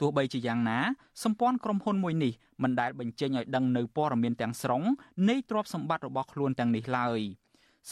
[0.00, 0.78] ទោះបីជាយ៉ាងណា
[1.22, 2.32] សម្ព័ន្ធក្រុមហ៊ុនមួយនេះ
[2.62, 4.82] មិនដែលបញ្ចេញឲ្យដឹងនៅព័ត៌មានទាំងស្រុង
[5.28, 7.20] នៃទ្រព្យសម្បត្តិរបស់ខ្លួនទាំងនេះឡើយ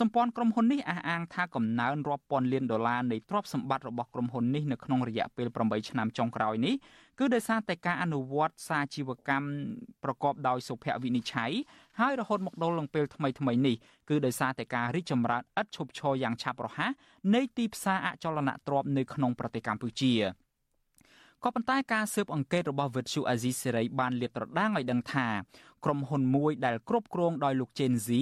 [0.00, 6.74] សម្ព័ន្ធក្រុមហ៊ុននេះអះអាងថាកំណើនរាប់ពាន់លានដុល្លារនៃទ្រព្យសម្បត្តិរបស់ក្រុមហ៊ុននេះនៅក្នុងរយៈពេល8ឆ្នាំចុងក្រោយនេះ
[7.18, 9.48] គឺដោយសារតែការអនុវត្តសាជីវកម្ម
[10.04, 11.52] ប្រកបដោយសុភវិនិច្ឆ័យ
[12.00, 13.76] ហើយរហូតមកដល់នឹងពេលថ្មីថ្មីនេះ
[14.08, 16.90] គឺដោយសារតែការរីកចម្រើនឥតឈប់ឈរយ៉ាងឆាប់រហ័ស
[17.34, 20.14] នៃទីផ្សារអចលនទ្រព្យនៅក្នុងប្រទេសកម្ពុជា។
[21.46, 25.28] ក៏ប៉ុន្តែការស៊ើបអង្កេតរបស់វិទ្យុអាស៊ីសេរីបានលាតត្រដាងឲ្យដឹងថា
[25.84, 28.20] ក្រុមហ៊ុនមួយដែលគ្រប់គ្រងដោយលោក Chen Zi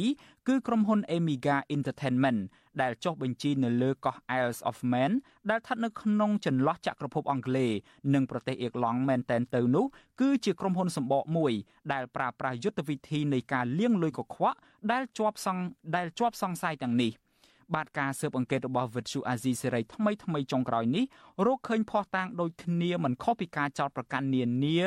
[0.49, 2.41] គឺក្រុមហ៊ុន Amiga Entertainment
[2.83, 5.13] ដែលចុះបញ្ជីនៅលើកោះ Isles of Man
[5.51, 7.71] ដែលស្ថិតនៅក្នុងចន្លោះចក្រភពអង់គ្លេស
[8.15, 9.85] និងប្រទេសអៀកឡង់មែនតែនទៅនោះ
[10.21, 11.53] គឺជាក្រុមហ៊ុនសម្បកមួយ
[11.93, 14.57] ដែលប្រើប្រាស់យុទ្ធវិធីនៃការលាងលុយកខ្វក់
[14.93, 17.13] ដែលជាប់សង្ដែលជាប់សង្ស័យទាំងនេះ
[17.75, 21.05] បាទការស៊ើបអង្កេតរបស់វិទ្យុអាស៊ីសេរីថ្មីថ្មីចុងក្រោយនេះ
[21.47, 24.81] រកឃើញភស្តុតាងដូចគ្នាមិនខុសពីការចោទប្រកាន់នានា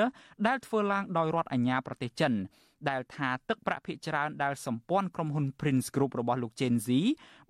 [0.47, 2.33] ដែលធ្វើឡើងដោយរដ្ឋអាជ្ញាប្រទេសចិន
[2.89, 6.99] ដែលថាទឹកប្រាក់ភាគច្រើនដែលសម្ព័ន្ធក្រុមហ៊ុន Prince Group របស់លោក Chen Zi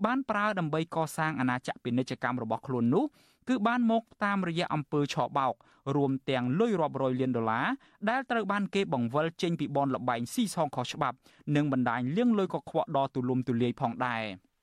[0.05, 3.05] បានប្រើដើម្បីកសាងអាណាចក្រពាណិជ្ជកម្មរបស់ខ្លួននោះ
[3.49, 5.53] គឺបានមកតាមរយៈអំពើឆបោក
[5.95, 7.67] រួមទាំងលុយរាប់រយលានដុល្លារ
[8.09, 11.17] ដែលត្រូវបានគេបង្វិលចេញពីបនលបែងស៊ីសងខុសច្បាប់
[11.55, 14.23] និងបណ្ដាញលាងលុយកខ្វក់ដ៏ទូលំទូលាយផងដែរ។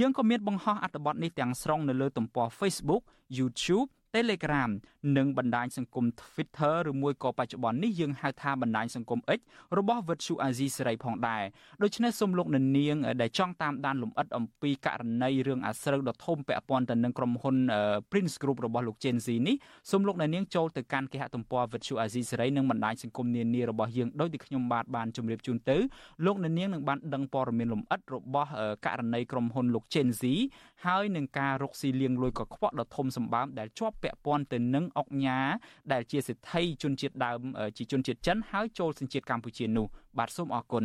[0.00, 3.02] យើងក៏មានបង្ហោះអត្ថបទនេះទាំងស្រុងនៅលើទំព័រ Facebook
[3.38, 4.70] YouTube Telegram
[5.16, 9.40] និងបណ្ដាញសង្គម Twitter ឬមួយក៏បច្ចុប្បន្ននេះយើងហៅថាបណ្ដាញសង្គម X
[9.78, 11.42] របស់ Virtu Azizi សេរីផងដែរ
[11.82, 17.56] ដូច្នេះសូមលោកអ្នកនាងដែលចង់តាមដានលំអិតអំពីករណីរឿងអាស្រូវដ៏ធំពាក់ព័ន្ធទៅនឹងក្រុមហ៊ុន
[18.10, 19.56] Prince Group របស់លោក Gen Z នេះ
[19.90, 25.76] សូមលោកអ្នកនាងចូលទៅកាន់គេហទំព័រ Virtu Azizi សេរីនិងបណ្ដាញសង្គមនានារបស់យើងដោយដែលខ្ញុំបាទបានជម្រាបជូនទៅ
[26.26, 28.50] លោកអ្នកនាងនឹងបានដឹងព័ត៌មានលម្អិតរបស់
[28.86, 30.22] ករណីក្រុមហ៊ុនលោក Gen Z
[30.86, 35.40] ហើយនឹងការរកស៊ីលាងលុយកខ្វក់ដ៏ធំសម្បើមដែលជាប់ពាក់ព័ន្ធទៅនឹងអុកញ៉ា
[35.92, 37.40] ដែលជាសិទ្ធិជនជាតិដើម
[37.76, 39.86] ជាជនជាតិចិនហើយចូលសញ្ជាតិកម្ពុជានោះ
[40.18, 40.84] បាទសូមអរគុណ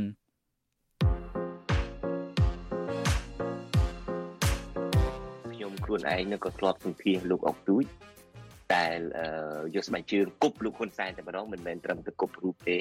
[5.54, 7.86] ខ្ញុំខ្លួនឯងនឹងក៏ធ្លាប់សម្ភាសលោកអុកទូច
[8.76, 9.00] ដែល
[9.76, 12.78] យកស្បែកជើងគប់លោកហ៊ុនសែនតែម្ដងមិនមែនត្រឹមតែគប់រូបទេ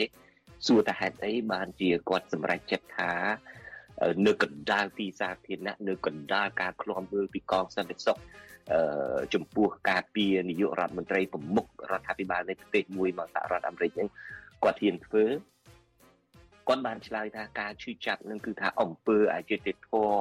[0.66, 3.12] សួរថាហេតុអីបានជាគាត់សម្រេចចិត្តថា
[4.26, 8.18] នៅកណ្ដាលទីសាធារណៈនៅកណ្ដាលការឃ្លាំមើលពីកងសន្តិសុខ
[9.35, 14.09] ចំពោះការពីនាយករដ្ឋមន្ត្រីប្រមុខរដ្ឋាភិបាលនៃប្រទេសមួយមកសហរដ្ឋអាមេរិកហ្នឹង
[14.62, 15.24] គាត់ហ៊ានធ្វើ
[16.68, 20.14] គាត់បានឆ្លើយថាការឈឺចាប់នឹងគឺថាអំពើអយុត្តិធម៌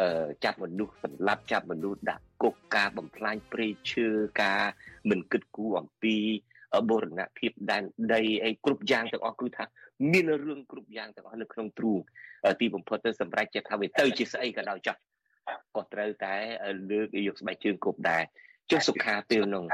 [0.00, 4.08] អឺចាប់មនុស្សសម្លាប់ចាប់មនុស្សដាក់គុកការបំផ្លាញព្រៃឈើ
[4.42, 4.62] ការ
[5.10, 6.16] មិនគិតគូរអំពី
[6.88, 7.82] បូរណភាពដែន
[8.14, 9.64] ដីអីគ្រប់យ៉ាងទាំងអស់គឺថា
[10.12, 11.98] មានរឿងគ្រប់យ៉ាងទាំងអស់នៅក្នុងទ្រូង
[12.60, 14.96] ទីបំផុតទៅសម្រាប់ចិត្តថាវាទៅជាស្អីក៏ដោយចោះ
[15.76, 16.34] ក៏ត្រូវតែ
[16.90, 18.22] លើកយកស្បែកជើងគប់ដែរ
[18.70, 19.64] ចុះសុខាពេលនោះ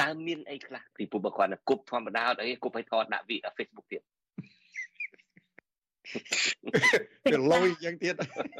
[0.00, 4.02] តើមានអីខ្លះពីពុបគាត់គប់ធម្មតាអត់អីគប់ឲ្យថតដាក់វី Facebook ទៀត
[7.32, 8.14] វាលយយ៉ាងទៀត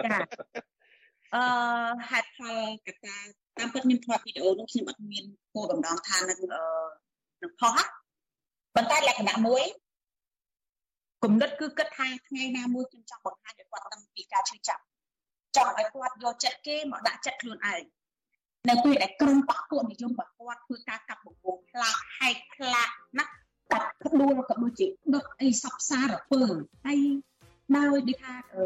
[0.07, 0.19] ចា
[1.35, 1.45] អឺ
[2.11, 3.17] ហេតុផលកត្តា
[3.59, 6.41] តាមពិតខ្ញុំថតវីដេអូនោះខ្ញុំអត់មានគោលបំណងថានឹង
[7.47, 7.79] អឺនឹងផុស
[8.75, 9.65] ប៉ុន្តែលក្ខណៈមួយ
[11.23, 14.83] គំនិតគឺគិតថាថ្ងៃណាមួយខ្ញុំចង់បង្ហាញឲ្យគាត់ដឹងពីការឈឺចាប់
[15.57, 17.83] ចង់ឲ្យគាត់យកចិត្តគេមកដាក់ចិត្តខ្លួនឯង
[18.69, 23.25] នៅពេលដែលក្រុមបកពួកនិយមរបស់គាត់ធ្វើការកាប់បំពង់ផ្លាកហែកផ្លាកណា
[23.73, 26.43] កាត់ក្ដួលក៏ដូចជាដុតអីសពសារពើ
[26.87, 27.01] ហើយ
[27.77, 28.65] ដោយដូចថាអឺ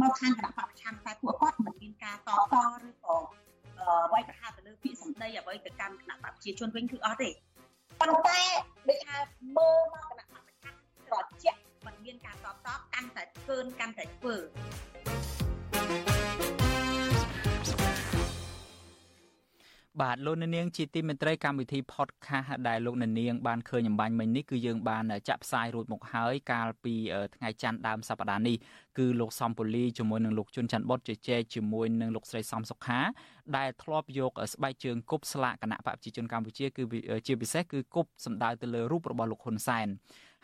[0.00, 2.54] មកខាងគណៈបព្វឆាំតែពួកគាត់មិនមានការតត
[2.86, 3.16] ឬក៏
[3.80, 7.30] អ្វីប្រហាទៅលើពាក្យសម្ដីអ្វីទៅកាន់គណៈបព្វជិជនវិញគឺអត់ទេ
[8.00, 8.40] ប៉ុន្តែ
[8.88, 9.16] ដូចថា
[9.56, 10.74] មើលមកគណៈបព្វឆាំ
[11.08, 14.36] ត្រជាក់មិនមានការតបតកាន់តែកើនកាន់តែធ្វើ
[20.02, 26.94] បាទលោកនាងជាទីមេត្រីកម្មវិធី podcast ដែលលោកនាងបានឃើញអំបញ្ញមិញនេះគឺយើងបានចាក់ផ្សាយរួចមកហើយកាលពី
[27.36, 28.56] ថ្ងៃច័ន្ទដើមសប្តាហ៍នេះ
[28.98, 33.00] គឺលោកសំពូលីជាមួយនឹងលោកជុនច័ន្ទបុតជជែកជាមួយនឹងលោកស្រីសំសុខា
[33.56, 36.82] ដែលធ្លាប់យកស្បែកជើងគប់ស្លាកគណៈបព្វជិជនកម្ពុជាគឺ
[37.26, 39.86] ជាពិសេសគឺគប់សម្ដៅទៅលើរូបរបស់លោកហ៊ុនសែន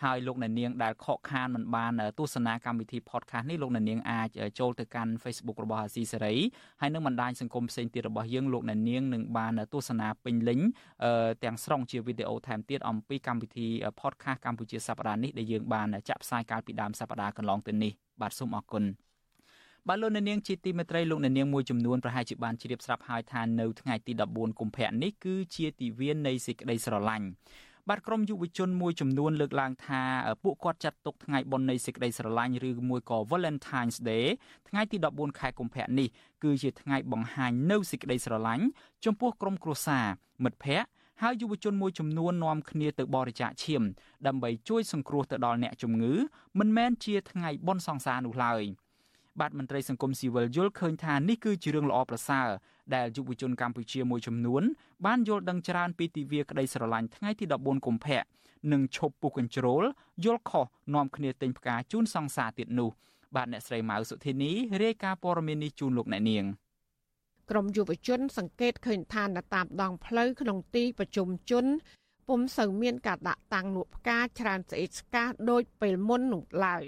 [0.04, 6.34] ហើយលោកអ្នកនាងដែលខកខានមិនបានទស្សនាកម្មវិធី podcast នេះលោកអ្នកនាងអាចចូលទៅកាន់ Facebook របស់អាស៊ីសេរី
[6.80, 10.60] ហើយនឹងបណ្ដាញសង្គមផ្សេងទៀតរបស់យើងលោកអ្នកនាងនឹងបានទស្សនាពេញលេញ
[11.44, 13.66] ទាំងស្រុងជាវីដេអូថែមទៀតអំពីកម្មវិធី
[14.00, 18.84] podcast កម្ពុជាសប្តាហ៍នេះដែលយើងបានចាក់ផ្សាយកាលពីដើមសប្តាហ៍កន្លងទៅនេះបាទសូមអរគុណ
[19.88, 27.26] បាទលោកអ្នកនាងជាទីមេត្រីលោកអ្នកនាងមួយចំនួនប្រហែលជាបានជ្រាបស្រាប់ហើយថានៅថ្ងៃទី14កុម្ភៈនេះគឺជាទិវានៃសេចក្តីស្រឡាញ់
[27.88, 30.02] បាទក្រមយុវជនមួយចំនួនលើកឡើងថា
[30.42, 34.26] ពួកគាត់ចាត់ទុកថ្ងៃបុណ្យនៃសេចក្តីស្រឡាញ់ឬមួយក៏ Valentine's Day
[34.68, 36.08] ថ្ងៃទី14ខែកុម្ភៈនេះ
[36.42, 38.64] គឺជាថ្ងៃបង្ហាញនូវសេចក្តីស្រឡាញ់
[39.04, 40.06] ចំពោះក្រុមគ្រួសារ
[40.44, 40.88] មិត្តភ័ក្តិ
[41.22, 43.82] ហើយយុវជនមួយចំនួននាំគ្នាទៅបរិច្ចាគឈាម
[44.26, 46.14] ដើម្បីជួយសង្គ្រោះទៅដល់អ្នកជំងឺ
[46.58, 48.62] មិនមែនជាថ្ងៃបុណ្យសង្សារនោះឡើយ
[49.40, 52.48] បាទមន្ត្រីសង្គមស៊ីវិលយល់ឃើញថានេះគឺជារឿងល្អប្រសើរ
[52.94, 54.62] ដែលយុវជនកម្ពុជាមួយចំនួន
[55.06, 58.20] បានយល់ដឹងច្រើនពីទិវាក្តីស្រឡាញ់ថ្ងៃទី14កុម្ភៈ
[58.72, 59.84] និងឈប់ពុះកញ្ជ្រោល
[60.24, 62.90] យល់ខុសនាំគ្នាទិញផ្កាជូនសង្សារទៀតនោះ
[63.34, 66.44] បាទអ្នកស្រីម៉ៅសុធីនីរាយការណ៍ព័ត៌មាននេះជូនលោកអ្នកនាង
[67.50, 71.66] ក្រមយុវជន សង្កេតឃើញថានៅតាមដងផ្លូវក្នុងទីប្រជុំជន
[72.28, 76.84] ពុំសូវមានការដាក់តាំងលក់ផ្កាច្រើនស្អេកស្កះដូចពេលមុននោះឡើយ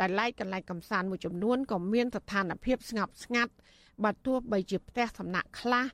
[0.00, 3.52] ដែលឡែកកន្លែងកំសាន្តមួយចំនួនក៏មានស្ថានភាពស្ងប់ស្ងាត់
[4.04, 5.84] បើទោះបីជាផ្ទះសំណាក់ខ្លះ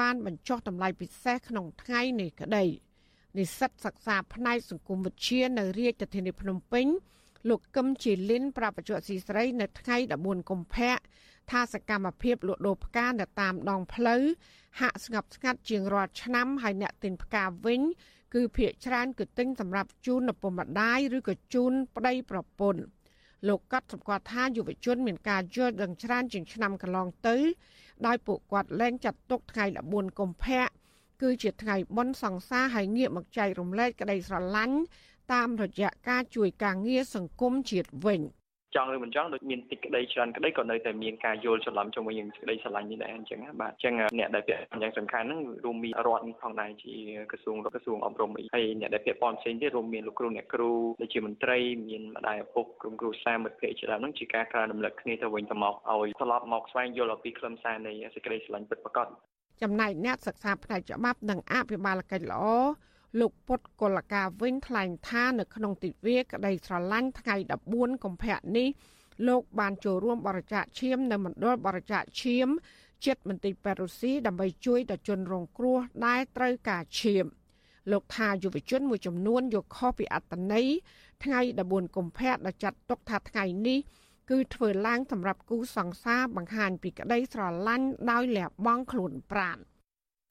[0.00, 2.64] បានបញ្ចុះតម្លៃពិសេសក្នុងថ្ងៃនេះក្តី
[3.38, 6.86] និស្សិតសិក្សាផ្នែកសង្គមវិទ្យានៅរាជធានីភ្នំពេញ
[7.48, 10.94] លោកកឹមជាលិនប្រាប់បច្ចុប្បន្នស៊ីស្រីនៅថ្ងៃ14កុម្ភៈ
[11.50, 14.22] ថាសកម្មភាពលក់ដូរផ្កានៅតាមដងផ្លូវ
[14.80, 17.80] ហាក់ស្ងប់ស្ងាត់ជាងរាល់ឆ្នាំហើយអ្នកទិញផ្កាវិញ
[18.34, 22.82] គឺភាគច្រើនគឺទិញសម្រាប់ជូនឪពុកម្ដាយឬក៏ជូនប្តីប្រពន្ធ
[23.48, 27.36] លោកកត់សម្គាល់ថាយុវជនមានការយល់ដឹងច្រើនជាងឆ្នាំកន្លងទៅ
[28.06, 30.64] ដោយពួកគាត់លែងចាត់ទុកថ្ងៃ14កុម្ភៈ
[31.22, 34.76] គឺជាថ្ងៃបុណ្យសង្សារហើយងាកមកចែករំលែកក្តីស្រឡាញ់
[35.32, 38.20] តាមរយៈការជួយការងារសង្គមជាតិវិញ។
[38.76, 46.94] ចង់ឬមិនចង់ដូចមានតិចក្តីច្រើនក្តីក៏នៅតែមានការយល់ច្រឡំជាមួយនឹងក្តីស្រឡាញ់នេះដែរអញ្ចឹងបាទអញ្ចឹងអ្នកដែលពាក់ព័ន្ធយ៉ាងសំខាន់ហ្នឹងរួមមានរដ្ឋនេះផងដែរជា
[47.30, 51.58] ក្រសួងក្រសួងអប់រំហើយអ្នកដែលពាក់ព័ន្ធផ្សេងទៀតរួមមានលោកគ្រូអ្នកគ្រូដូចជាមន្ត្រី
[51.88, 59.06] មានម្ដាយឪពុកក្រុមគ្រួសារមិត្តភ័ក្តិជាដើមហ្នឹងជាការក្រើនរំលឹកគ្នាទៅវិញទៅមកឲ្យត្រឡប់មកស្វែងយល់អំពីខ្លឹមសារនៃសេចក្តីស្រឡាញ់ពិតប្រាកដ
[59.62, 62.44] ចំណែកអ្នកសិក្សាផ្នែកច្បាប់និងអភិបាលកិច្ចល្អ
[63.20, 67.36] លោកពុតកុលកាវិញថ្លែងថានៅក្នុងទិវាក្តីស្រឡាញ់ថ្ងៃ
[67.70, 68.68] 14កុម្ភៈនេះ
[69.28, 72.48] លោកបានចូលរួមបរិច្ចាគឈាមនៅមណ្ឌលបរិច្ចាគឈាម
[73.06, 77.26] ចិត្តមន្ទីរប៉េរុស៊ីដើម្បីជួយដល់ជនរងគ្រោះដែលត្រូវការឈាម
[77.92, 80.68] លោកថាយុវជនមួយចំនួនយកខុសពីអត្តន័យ
[81.24, 83.78] ថ្ងៃ14កុម្ភៈដែលចាត់ទុកថាថ្ងៃនេះ
[84.30, 89.58] គឺធ្វើឡើងសម្រាប់គូសង្សារបង្ហាញពីក្តីស្រឡាញ់ដោយលះបង់ខ្លួនប្រាណ។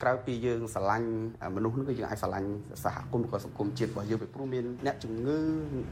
[0.01, 1.09] ក្រៅពីយើងស្រឡាញ់
[1.55, 2.49] មនុស្សនោះគឺយើងអាចស្រឡាញ់
[2.83, 5.37] សហគមន៍ក៏សង្គមជាតិរបស់យើងពីព្រោះមានអ្នកជំងឺ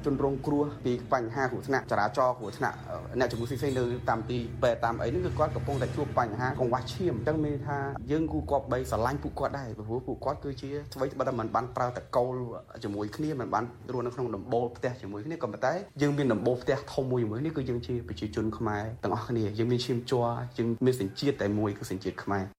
[0.05, 2.75] ជនរងគ្រោះពីបញ្ហាគ្រោះថ្នាក់ចរាចរណ៍គ្រោះថ្នាក់
[3.19, 7.77] អ្នកជំងឺផ្សេងៗនៅតាមទីពេទ្យតាមអីហ្នឹងគឺគាត់កំពុងតែជួបបញ្ហាកង្វះឈាមអញ្ចឹងមានថា
[8.11, 12.35] យើងគូគប្បីស្រឡាញ់ពួកគាត់ដែរព្រោះពួកគាត់គឺជាអ្វីត្បិតតែមិនបានប្រើតកូល
[12.83, 22.58] ជាមួយគ្នាមិនបានរស់នៅក្នុងដំបូលផ្ទះជាមួយគ្នាក៏ប៉ុន្តែយើងមានដំបូលផ្ទះធំមួយជាមួយនេះគឺយើងជាប្រជាជនខ្មែរទាំងអស់គ្នាយើងមានឈាមជ័រយើងមានសញ្ជាតិតែមួយគឺសញ្ជាតិខ្មែរ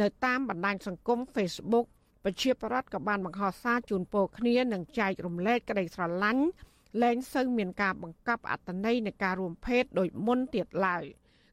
[0.00, 1.86] នៅតាមបណ្ដាញសង្គម Facebook
[2.24, 6.44] ប្រជាប្រដ្ឋក៏បានបង្ហោះសារជូនពរគ្នានិងចែករំលែកក្តីស្រឡាញ់
[7.02, 11.04] លែងសូវមានការបង្កប់អត្តន័យនៃការរួមភេទដោយមុនទៀតឡើយ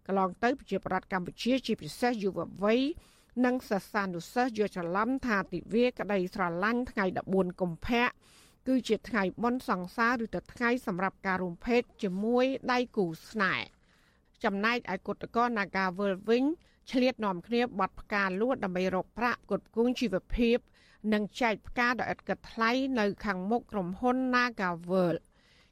[0.06, 2.82] កន្លងទៅប្រជាប្រដ្ឋកម្ពុជាជាពិសេសយុវវ័យ
[3.45, 8.08] និងសាសានុសិស្សយល់ច្រឡំថាទិវាក្តីស្រឡាញ់ថ្ងៃ14កុម្ភៈ
[8.67, 13.67] គឺជាថ្ងៃបុណ្យសង្សារឬទៅថ្ងៃសម្រាប់ការរួមភេទជាមួយដៃគូស្នេហ៍
[14.43, 16.43] ចំណែកឯគុតកោ Nagawal វិញ
[16.91, 20.58] ឆ្លៀតនាំគ្នាបត់ផ្កាលួចដើម្បីរកប្រាក់គ្រប់គងជីវភាព
[21.13, 25.15] និងចែកផ្កាដោយឥតគិតថ្លៃនៅខាងមុខក្រុមហ៊ុន Nagavel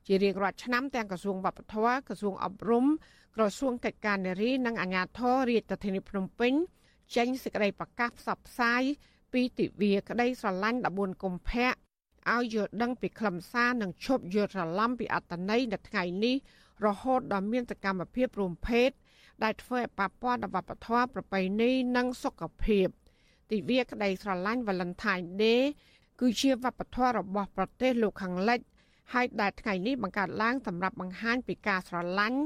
[0.06, 2.86] ជារៀងរាល់ឆ្នាំទាំងក្រសួងវប្បធម៌ក្រសួងអប់រំ
[3.36, 6.54] ក្រសួងកិច្ចការនារីនិងអាជ្ញាធររាជធានីភ្នំពេញ
[7.15, 8.82] ចេញសេចក្តីប្រកាសផ្សព្វផ្សាយ
[9.34, 11.69] ពីទិវាក្តីស្រឡាញ់14កុម្ភៈ
[12.34, 16.36] ឲ្យយល់ដឹងពីខ្លឹមសារនិងឈប់យល់ច្រឡំពីអត្តន័យនៅថ្ងៃនេះ
[16.86, 18.89] រហូតដល់មានសកម្មភាពរួមភេទ
[19.43, 22.88] ដែលធ្វើឲ្យប៉ះពាល់ដល់វប្បធម៌ប្រពៃណីនិងសុខភាព
[23.52, 25.62] ទិវាក្តីស្រឡាញ់ Valentine Day
[26.19, 28.60] គឺជាវប្បធម៌របស់ប្រទេសលោកខាងលិច
[29.13, 32.39] ហើយដែលថ្ងៃនេះបង្កើតឡើងសម្រាប់បង្ហាញពីការស្រឡាញ់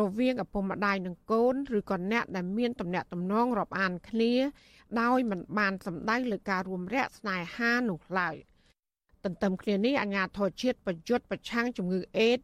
[0.00, 4.34] រវាងឪពុកម្ដាយនិងកូនឬក៏អ្នកដែលមានទំនាក់ទំនងរាប់អានគ្នា
[5.00, 8.36] ដោយមិនបានសំដៅលើការរួមរយៈស្នេហានោះឡើយ
[9.24, 12.40] ទន្ទឹមគ្នានេះអាជ្ញាធរជាតិប្រយុទ្ធប្រឆាំងជំងឺអេដស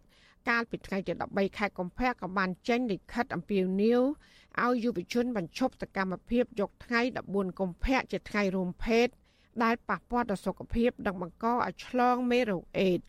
[0.50, 4.02] កាលពីថ្ងៃទី13ខែកុម្ភៈក៏បានចេញលិខិតអំពាវនាវ
[4.64, 9.06] ឲ្យយុវជនបញ្ឈប់សកម្មភាពយកថ្ងៃ14កុម្ភៈជាថ្ងៃរួមភេទ
[9.62, 13.02] ដែលប៉ះពាល់ដល់សុខភាពនិងបង្កឲ្យឆ្លងមេរោគអេដស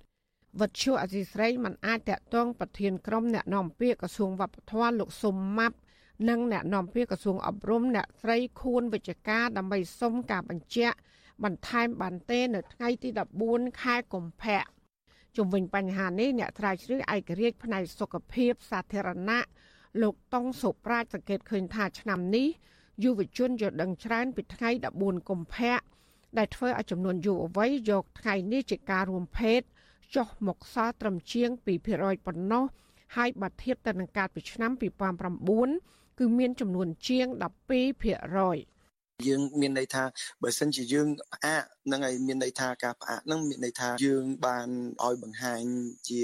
[0.60, 5.78] វត្តឈូអសីស្រីមិនអាចតាក់ទងប្រធានក្រុមអ្នកនាំពាក្យក្រសួងវប្បធម៌លោកសុំម៉ាប់
[6.30, 10.98] និងអ្នកនាំពាក្យក្រសួងអប់រំអ្នកស្រីខួនវិជ្ជការដើម្បីសុំការបញ្ជាក់
[11.44, 13.10] បន្ថែមបានទេនៅថ្ងៃទី
[13.46, 14.62] 14ខែកុម្ភៈ
[15.36, 19.42] ជុំវិញបញ្ហានេះអ្នកត្រាវជ្រាវឯករាជ្យផ្នែកសុខភាពសាធារណៈ
[20.02, 22.48] លោកតុងសុប្រាជសង្កេតឃើញថាឆ្នាំនេះ
[23.04, 25.80] យុវជនយល់ដឹងច្រើនពីថ្ងៃ14កុម្ភៈ
[26.38, 29.62] ដែលធ្វើឲ្យចំនួនយុវវ័យយកថ្ងៃនេះជាការរួមភេទ
[30.16, 31.50] ចុះមកសល់ត្រឹមជាង
[31.88, 32.64] 2%ប៉ុណ្ណោះ
[33.16, 34.72] ហើយបើធៀបទៅនឹងកាលពីឆ្នាំ
[35.46, 37.28] 2009គឺមានចំនួនជាង
[38.04, 38.71] 12%
[39.28, 40.04] យើងមានន័យថា
[40.44, 44.68] បើសិនជាយើងផ្អាកនឹងហើយមានន័យថាការផ្អាកនឹងមានន័យថាយើងបាន
[45.06, 45.62] ឲ្យបង្ហាញ
[46.10, 46.22] ជា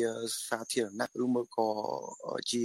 [0.50, 1.70] សាធារណៈឬមកក៏
[2.52, 2.64] ជា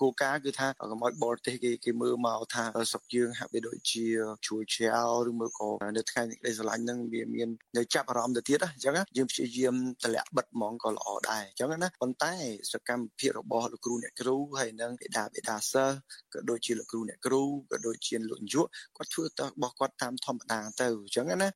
[0.00, 4.06] គោលការណ៍គឺថាកុំឲ្យបរទេសគេគេមើលមកថាស្រុកយើងហាក់បីដូចជា
[4.46, 12.34] ជួយឆាវឬមកក៏នៅថ្ងៃនេះដីស្រឡាញ់នឹងវាមាននៅចាប់អារម្មណ៍ទៅទៀតអញ្ចឹងយើងព្យាយាមតម្លាក់បិទហ្មងក៏ល្អដែរអញ្ចឹងណាប៉ុន្តែ
[12.72, 15.94] សកម្មភាពរបស់លោកគ្រូអ្នកគ្រូហើយនិងបេដាបេដាសិស្ស
[16.32, 21.48] ក៏ដូចជាលោកគ្រូអ្នកគ្រូក៏ដូចជាលោកនាយកគាត់ធ្វើទៅរបស់គាត់តាមធម្មតាទៅអញ្ចឹងណា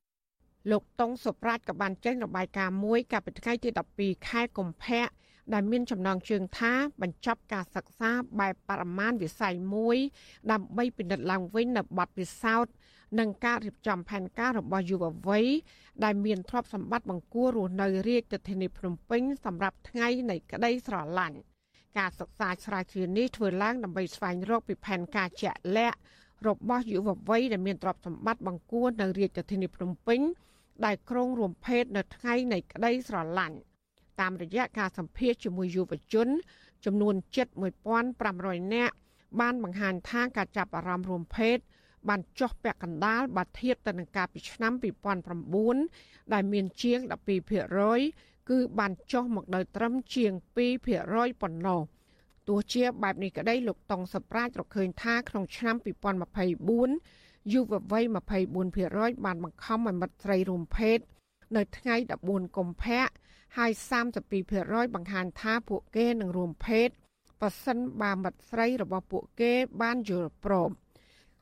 [0.71, 5.07] លោកតុងសុប្រាជក៏បានចេញរបាយការណ៍មួយកាលពីថ្ងៃទី12ខែកុម្ភៈ
[5.53, 9.97] ដែលមានចំណងជើងថាបញ្ចប់ការសិក្សាបែបបរិមាណវិស័យមួយ
[10.51, 12.73] ដើម្បីពិនិត្យឡើងវិញនៅបទពិសោធន៍
[13.19, 15.45] និងការរៀបចំផែនការរបស់យុវវ័យ
[16.03, 21.37] ដែលមានទ្រព្យសម្បត្តិបង្គួររស់នៅរាជធានីភ្នំពេញសម្រាប់ថ្ងៃនៃក្តីស្រឡាញ់
[21.97, 25.97] ការសិក្សាស្រាវជ្រាវនេះធ្វើឡើងដើម្បីស្វែងរកពីផែនការជាក់លាក់
[26.47, 30.19] របស់យុវវ័យដែលមានទ្រព្យសម្បត្តិបង្គួរនៅរាជធានីភ្នំពេញ
[30.85, 33.57] ដែលក្រុងរួមភេទនៅថ្ងៃនៃក្តីស្រឡាញ់
[34.19, 36.27] តាមរយៈការសម្ភាសជាមួយយុវជន
[36.85, 37.15] ចំនួន
[37.93, 38.95] 71500នាក់
[39.39, 41.57] បានបង្ហាញថាការចាប់អារម្មណ៍រួមភេទ
[42.09, 44.73] បានចុះពាក់កណ្ដាលបើធៀបទៅនឹងកាលពីឆ្នាំ
[45.53, 46.99] 2009ដែលមានជាង
[47.75, 50.31] 12%គឺបានចុះមកដល់ត្រឹមជាង
[50.87, 51.81] 2%ប៉ុណ្ណោះ
[52.47, 55.75] ទោះជាបែបនេះក្តីលោកតុងសប្រាជរកឃើញថាក្នុងឆ្នាំ
[56.63, 58.03] 2024យុវវ័យ
[58.63, 60.97] 24%បានបង្ខំឲ្យមិត្តស្រីរួមភេទ
[61.55, 63.07] នៅថ្ងៃ14កុម្ភៈ
[63.57, 63.71] ហើយ
[64.33, 66.89] 32%បង្ហាញថាពួកគេនឹងរួមភេទ
[67.41, 70.69] ប៉ះសិនបើមិត្តស្រីរបស់ពួកគេបានយល់ព្រម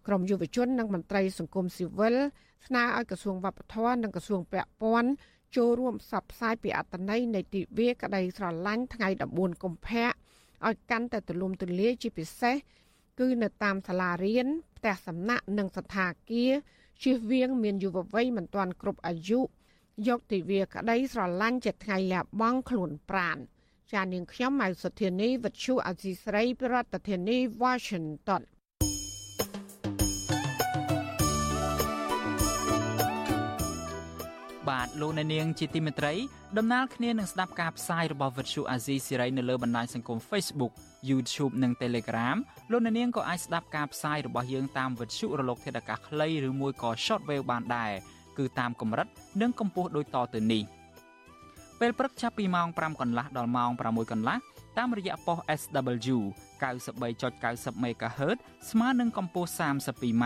[0.07, 2.15] ក្រមយុវជននិងមន្ត្រីសង្គមស៊ីវិល
[2.67, 5.09] ស្នើឲ្យក្រសួងវប្បធម៌និងក្រសួងពាក់ព័ន្ធ
[5.55, 10.07] ចូលរួមផ្សព្វផ្សាយពីអត្តន័យនៃទិវាក្តីស្រឡាញ់ថ្ងៃ14កុម្ភៈ
[10.67, 12.55] ឲ្យកាន់តែទូលំទូលាយជាពិសេស
[13.19, 16.53] គឺនៅតាមសាលារៀនផ្ទះសំណាក់និងស្ថាគារ
[17.03, 19.39] ជៀសវាងមានយុវវ័យមិនទាន់គ្រប់អាយុ
[20.07, 23.37] យកទិវាក្តីស្រឡាញ់ជាថ្ងៃលះបង់ខ្លួនប្រាណ
[23.93, 26.75] ចានាងខ្ញុំម៉ៅសុធានីវិទ្យុអសីស្រីប្រ
[27.09, 28.41] ធានាធិបតី Washington
[34.69, 36.13] បាទលោកអ្នកនាងជាទីមេត្រី
[36.57, 40.73] ដំណើរគ្នានឹងស្ដាប់ការផ្សាយរបស់វិទ្យុអាស៊ីសេរីនៅលើបណ្ដាញសង្គម Facebook
[41.09, 42.37] YouTube និង Telegram
[42.71, 47.91] លោកអ្នកនាងក៏អាចស្ដាប់ការផ្សាយរបស់យើងតាមវិទ្យុរលកធាតុអាកាសខ្លីឬមួយក៏ Shortwave បានដែរ
[48.37, 49.07] គឺតាមកម្រិត
[49.41, 50.63] និងកម្ពស់ដូចតទៅនេះ
[51.79, 54.37] ពេលព្រឹកចាប់ពីម៉ោង5កន្លះដល់ម៉ោង6កន្លះ
[54.77, 56.17] តាមរយៈប៉ុស SW
[56.61, 58.37] 93.90 MHz
[58.69, 60.25] ស្មើនឹងកម្ពស់ 32m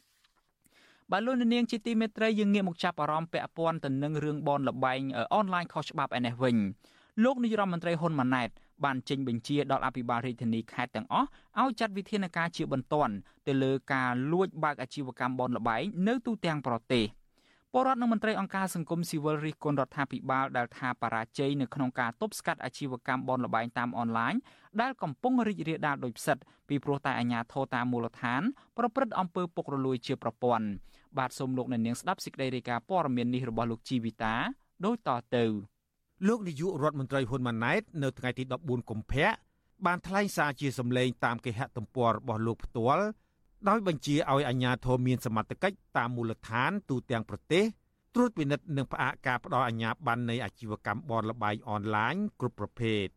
[1.13, 5.01] បាទលោកនាងជាទីមេត្រីយើងងាកមកចាប់អារម្មណ៍ពាក់ព័ន្ធទៅនឹងរឿងបនលបែង
[5.35, 6.55] អនឡាញខុសច្បាប់ឯនេះវិញ
[7.23, 8.49] លោកនាយរដ្ឋមន្ត្រីហ៊ុនម៉ាណែត
[8.83, 11.27] បានចេញបញ្ជាដល់អភិបាលរាជធានីខេត្តទាំងអស់
[11.59, 13.13] ឲ្យចាត់វិធានការជាបន្ទាន់
[13.47, 17.05] ទៅលើការលួចបើកអាជីវកម្មបនលបែងនៅទូទាំងប្រទេស។
[17.73, 24.33] ពលរដ្ឋនិងមន្ត្រីអង្គការសង្គមស៊ីវិលរិះគន់រដ្ឋាភិបាលដែលថាបរាជ័យនៅក្នុងការទប់ស្កាត់អាជីវកម្មបនលបែងតាមអនឡាញ
[24.81, 26.37] ដែលកំពុងរីករាលដាលដោយផ្សិត
[26.69, 28.41] ពីព្រោះតែអាជ្ញាធរតាមមូលដ្ឋាន
[28.77, 30.65] ប្រព្រឹត្តអំពើពុករលួយជាប្រព័ន្ធ
[31.17, 34.35] បាទសូមលោកអ្នកនាងស្ដាប់សេចក្តីរាយការណ៍ព័ត៌មាននេះរបស់លោកជីវិតា
[34.85, 35.45] ដូចតទៅ
[36.27, 39.27] លោកនាយករដ្ឋមន្ត្រីហ៊ុនម៉ាណែតនៅថ្ងៃទី14កុម្ភៈ
[39.85, 43.05] បានថ្លែងសារជាសម្លេងតាមគេហទំព័ររបស់លោកផ្ទាល់
[43.69, 47.63] ដោយបញ្ជាឲ្យអាជ្ញាធរមានសមត្ថកិច្ចតាមមូលដ្ឋានទូទាំងប្រទេស
[48.15, 53.07] ត្រួតពិនិត្យនិងផ្អាកការផ្ដល់អាជ្ញាប័ណ្ណនៃអាជីវកម្មបនលបាយអនឡាញគ្រប់ប្រភេទ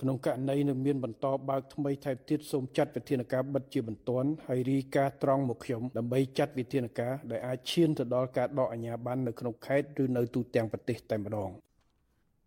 [0.00, 11.50] ក្នុងករណីនឹងមានបន្តបើកថ្មីថែមទៀតសូមចាត់វិធានការបិទជាបន្ទាន់ហើយរីកាត្រង់មកខ្ញុំដើម្បីចាត់វិធានការដែលអាចឈានទៅដល់ការដកអាជ្ញាប័ណ្ណនៅក្នុងខេត្តឬនៅទូទាំងប្រទេសតែម្ដង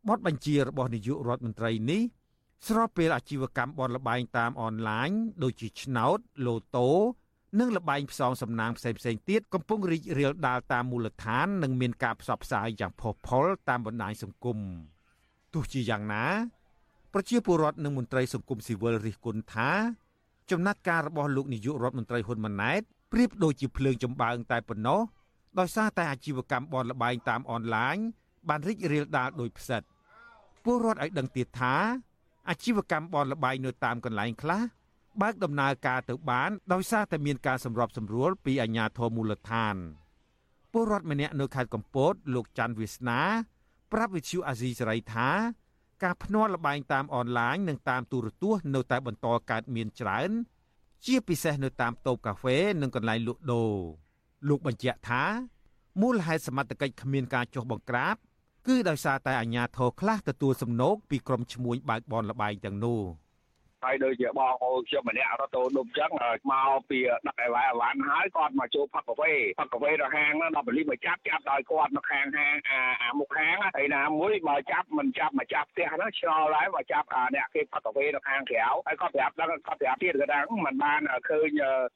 [0.09, 2.01] បទបញ្ជារបស់នាយករដ្ឋមន្ត្រីនេះ
[2.67, 5.09] ស្របពេលអាជីវកម្មបនលបែងតាមអនឡាញ
[5.43, 6.89] ដូចជាឆ្នោតលូតូ
[7.59, 14.57] និងលបែងផ្សងសំណាងផ្សេងផ្សេងទៀតកំពុងរីករាលដាលតាមមូលដ្ឋាន និងមានការផ្សព្វផ្សាយយ៉ាងផុសផុលតាមបណ្ដាញសង្គម
[15.53, 16.25] ទោះជាយ៉ាងណា
[17.13, 19.71] ប្រជាពលរដ្ឋនិងមន្ត្រីសង្គមស៊ីវិលរិះគន់ថា
[20.51, 25.01] ចំណាត់ការរបស់លោកនាយករដ្ឋមន្ត្រីហ៊ុនម៉ាណែតប្រៀបដូចជាភ្លើងចម្បាំងតែប៉ុណ្ណោះ
[25.59, 27.95] ដោយសារតែអាជីវកម្មបនលបែងតាមអនឡាញ
[28.49, 29.81] បានរីករាលដាលដោយផ្សិត
[30.63, 31.75] ពលរដ្ឋឲ្យដឹងទៀតថា
[32.49, 34.61] អាជីវកម្មបនលបាយនៅតាមកន្លែងខ្លះ
[35.21, 39.75] បើកដំណើរការទៅបានដោយសារតែមានការសម្របសម្រួលពីអាជ្ញាធរមូលដ្ឋាន
[40.71, 43.21] ពលរដ្ឋម្នាក់នៅខេត្តកំពតលោកច័ន្ទវាសនា
[43.91, 45.29] ប្រាប់វិទ្យុអាស៊ីសេរីថា
[46.03, 50.31] ការភ្នាល់លបែងតាមអនឡាញនិងតាមទូរទស្សន៍នៅតែបន្តកើតមានច្រើន
[51.05, 53.73] ជាពិសេសនៅតាមតូបកាហ្វេនិងកន្លែងលក់ដូរ
[54.47, 55.23] លោកបញ្ជាក់ថា
[56.01, 58.15] មូលហេតុសមត្ថកិច្ចគ្មានការចុះបង្ក្រាប
[58.67, 63.01] គឺដោយសារតែអាជ្ញាធរខ្លះទទួលសំណូកពីក្រុមឈ្មួញបើកបនលបែងទាំងនោះ។
[63.83, 66.11] ហើយដូចជាបងអូនខ្ញុំម្នាក់រត់ទៅដុំចឹង
[66.51, 81.49] មកពីដឹកអីវ៉ៃអវ៉ាន់ហើយគាត់មកចូលផឹកកាហ្វេផឹកកាហ្វេដល់ហាងហ្នឹងដល់បលីមកចាប់ចាប់ដោយគាត់នៅខាងហាងអាអាមុខហាងហើយណាមួយបើចាប់មិនចាប់មកចាប់ផ្ទះហ្នឹងឆ្លល់ហើយមកចាប់អាអ្នកគេផឹកកាហ្វេនៅខាងក្រៅហើយគាត់ប្រាប់ដល់គាត់ប្រាប់ទៀតគាត់ថាមិនបានឃើញ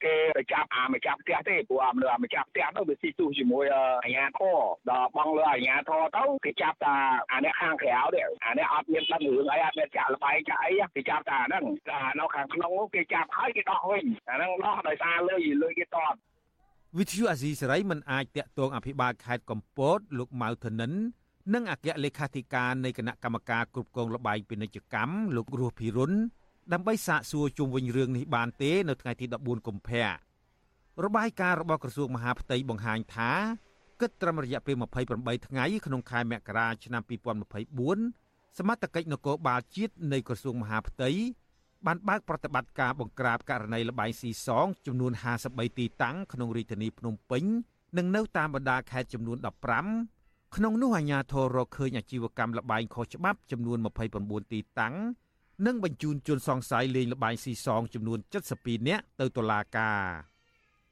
[0.04, 3.64] គេទៅចាប់អាមកចាប់ផ្ទះទេព្រោះអាមនុស្សអាមកចាប់ផ្ទះទៅវាស៊ីទូជាមួយ
[4.04, 4.58] អាជ្ញាធរ
[4.90, 6.94] ដល់បងលើអាជ្ញាធរទៅគេចាប់តា
[7.32, 11.77] អាអ្នកខាងក្រៅទេអាអ្នកអត់មានដឹងរឿងអីអត់មានចាក់លបែងចាក់អីគេចាប់តាហ្នឹងតែ
[12.18, 16.14] នៅខាងក្នុងនោះគេចាប់ហើយគេដោះវិញអាហ្នឹងដោះដោយសារលុយលុយគេតត
[16.98, 20.92] វិទ្យុអាស៊ីសេរីមិនអាចតាក់ទងអភិបាលខេត្តកំពតលោកម៉ៅធនិន
[21.54, 26.12] និងអគ្គលេខាធិការនៃគណៈកម្មការគ្រប់គ្រងលបែងពាណិជ្ជកម្មលោករស់ភិរុន
[26.72, 30.04] ដើម្បីសាកសួរជុំវិញរឿងនេះបានទេនៅថ្ងៃទី14កុម្ភៈ
[31.04, 33.32] របាយការណ៍របស់ក្រសួងមហាផ្ទៃបង្ហាញថា
[34.00, 34.76] គិតត្រឹមរយៈពេល
[35.10, 37.02] 28ថ្ងៃក្នុងខែមករាឆ្នាំ
[37.64, 41.10] 2024សមត្ថកិច្ចនគរបាលជាតិនៃក្រសួងមហាផ្ទៃ
[41.86, 45.12] បានបើកប្រតិបត្តិការបង្ក្រាបករណីលបែងស៊ីសងចំនួន
[45.44, 47.44] 53ទីតាំងក្នុងរាជធានីភ្នំពេញ
[47.98, 49.38] និងនៅតាមបណ្ដាខេត្តចំនួន
[49.96, 53.78] 15ក្នុងនោះអាជ្ញាធររកឃើញអាជីវកម្មលបែងខុសច្បាប់ចំនួន
[54.16, 54.94] 29ទីតាំង
[55.66, 58.18] និងបញ្ជូនជនសង្ស័យលេងលបែងស៊ីសងចំនួន
[58.54, 60.02] 72នាក់ទៅតុលាការ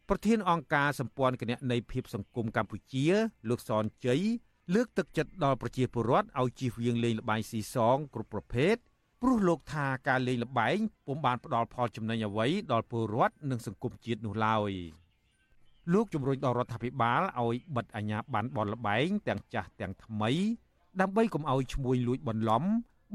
[0.09, 3.07] ប្រធានអង្គការសម្ព័ន្ធគណនេយ្យភាពសង្គមកម្ពុជា
[3.49, 4.20] លោកសនជ័យ
[4.74, 8.76] លើកទឹកចិត្តដល់ប្រជាពលរដ្ឋឲ្យជៀសវាងលេងលបែងស៊ីសងគ្រប់ប្រភេទ
[9.23, 14.73] ព្រោះលោកថាការលេងល្បែងពុំបានផ្ដល់ផលចំណេញអ្វីដល់ពលរដ្ឋនិងសង្គមជាតិនោះឡើយ
[15.93, 20.31] លោកជំរុញដល់រដ្ឋាភិបាលឲ្យបិទអាជ្ញាប័ណ្ណបនល្បែងទាំងចាស់ទាំងថ្មី
[21.01, 22.64] ដើម្បីកុំឲ្យឈ្មួញលួចបន្លំ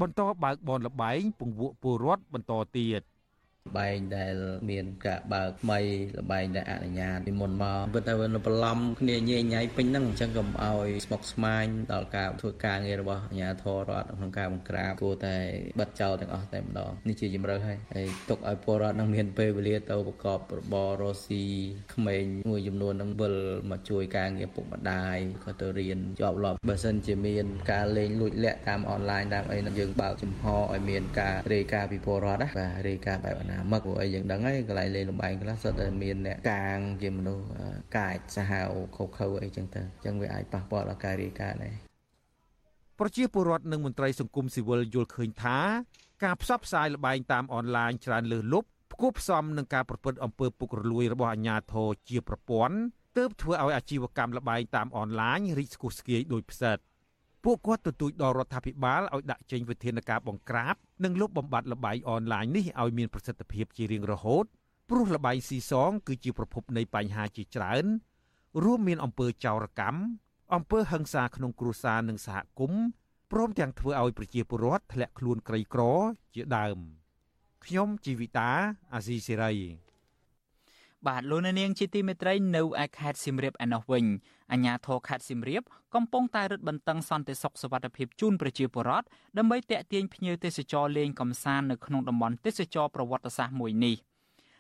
[0.02, 3.02] បន្តបើកបនល្បែងពង្វក់ពលរដ្ឋបន្តទៀត
[3.78, 4.36] បែងដែល
[4.70, 5.80] មានការបើកថ្មី
[6.18, 15.36] លបែងដែលអនុញ្ញាតពីមុនមកពិតតែវាបន្លំគ្នាញ៉ៃញ៉ៃពេញហ្នឹងអញ្ចឹងកុំឲ្យស្មុគស្មាញដល់ការធ្វើការងាររបស់អាជ្ញាធររដ្ឋក្នុងការបង្ក្រាបគួរតែ
[15.80, 21.44] បិទចោលទាំងអស់តែម្ដងនេះជាជំរឿហើយហើយទុកឲ្យពលរដ្ឋនឹងមានពេលវេលាទៅប្រកបរបររស់ស៊ី
[21.94, 23.36] ក្មេងមួយចំនួននឹងវិល
[23.72, 37.46] មកជួយការងារពុកម្ដាយក៏ទៅរៀនជាប់លាប់បើសិនជាមានការលេងលួចលាក់តាមអនឡាញតាមអីនឹងយើងបើកចំហឲ្យមានការរាយការណ៍ពីពលរដ្ឋណាបាទរាយការណ៍បែបណាមឹកព្រោះអីយើងដឹងហើយកន្លែងលេងលំបែងខ្លះសុទ្ធតែមានអ្នកកាងជាមនុស្ស
[37.98, 41.76] កាចសាហាវខុសខើអីចឹងទៅអញ្ចឹងវាអាចប៉ះពាល់ដល់ការរាយការណ៍ដែរ
[43.00, 45.58] ប្រជាពលរដ្ឋនិងមន្ត្រីសង្គមស៊ីវិលយល់ឃើញថា
[46.24, 52.76] ការផ្សព្វផ្សាយលបែងតាមអនឡាញច្រើនលើសលប់ផ្គប់ផ្សំនឹងការប្រព្រឹត្តអំពើពុករលួយរបស់អាជ្ញាធរជាប្រព័ន្ធ
[53.18, 56.78] ទើបធ្វើឲ្យអាជីវកម្មលបែងតាមអនឡាញរីកស្គុះស្គាយដោយផ្សិត
[57.44, 64.46] ពួកគាត់ទទូចដល់រដ្ឋាភិបាលឲ្យដាក់ចេញវិធានការបង្ក្រាបនិងលុបបំបាត់លបាយអនឡាញនេះឲ្យមានប្រសិទ្ធភាពជារៀងរហូត
[64.90, 67.86] ព្រោះលបាយស៊ីសងគឺជាប្រភពនៃបញ្ហាជាច្រើន
[68.64, 70.02] រួមមានអំពើចោរកម្ម
[70.56, 72.84] អំពើហិង្សាក្នុងគ្រួសារនិងសហគមន៍
[73.32, 75.82] ព្រមទាំងធ្វើឲ្យប្រជាពលរដ្ឋធ្លាក់ខ្លួនក្រីក្រ
[76.36, 76.78] ជាដើម
[77.66, 78.50] ខ្ញុំជីវិតា
[78.94, 79.54] អាស៊ីសេរី
[81.08, 84.06] បាទលោកនាងជាទីមេត្រីនៅឯខេត្តសៀមរាបឯណោះវិញ
[84.52, 85.64] អាជ្ញាធរខេត្តសៀមរាប
[85.96, 89.06] កំពុងតែរឹតបន្តឹងសន្តិសុខសុវត្ថិភាពជូនប្រជាពលរដ្ឋ
[89.38, 93.96] ដើម្បីទាក់ទាញភ្ញៀវទេសចរលេងកម្សាន្តនៅក្នុងតំបន់ទេសចរប្រវត្តិសាស្ត្រមួយនេះ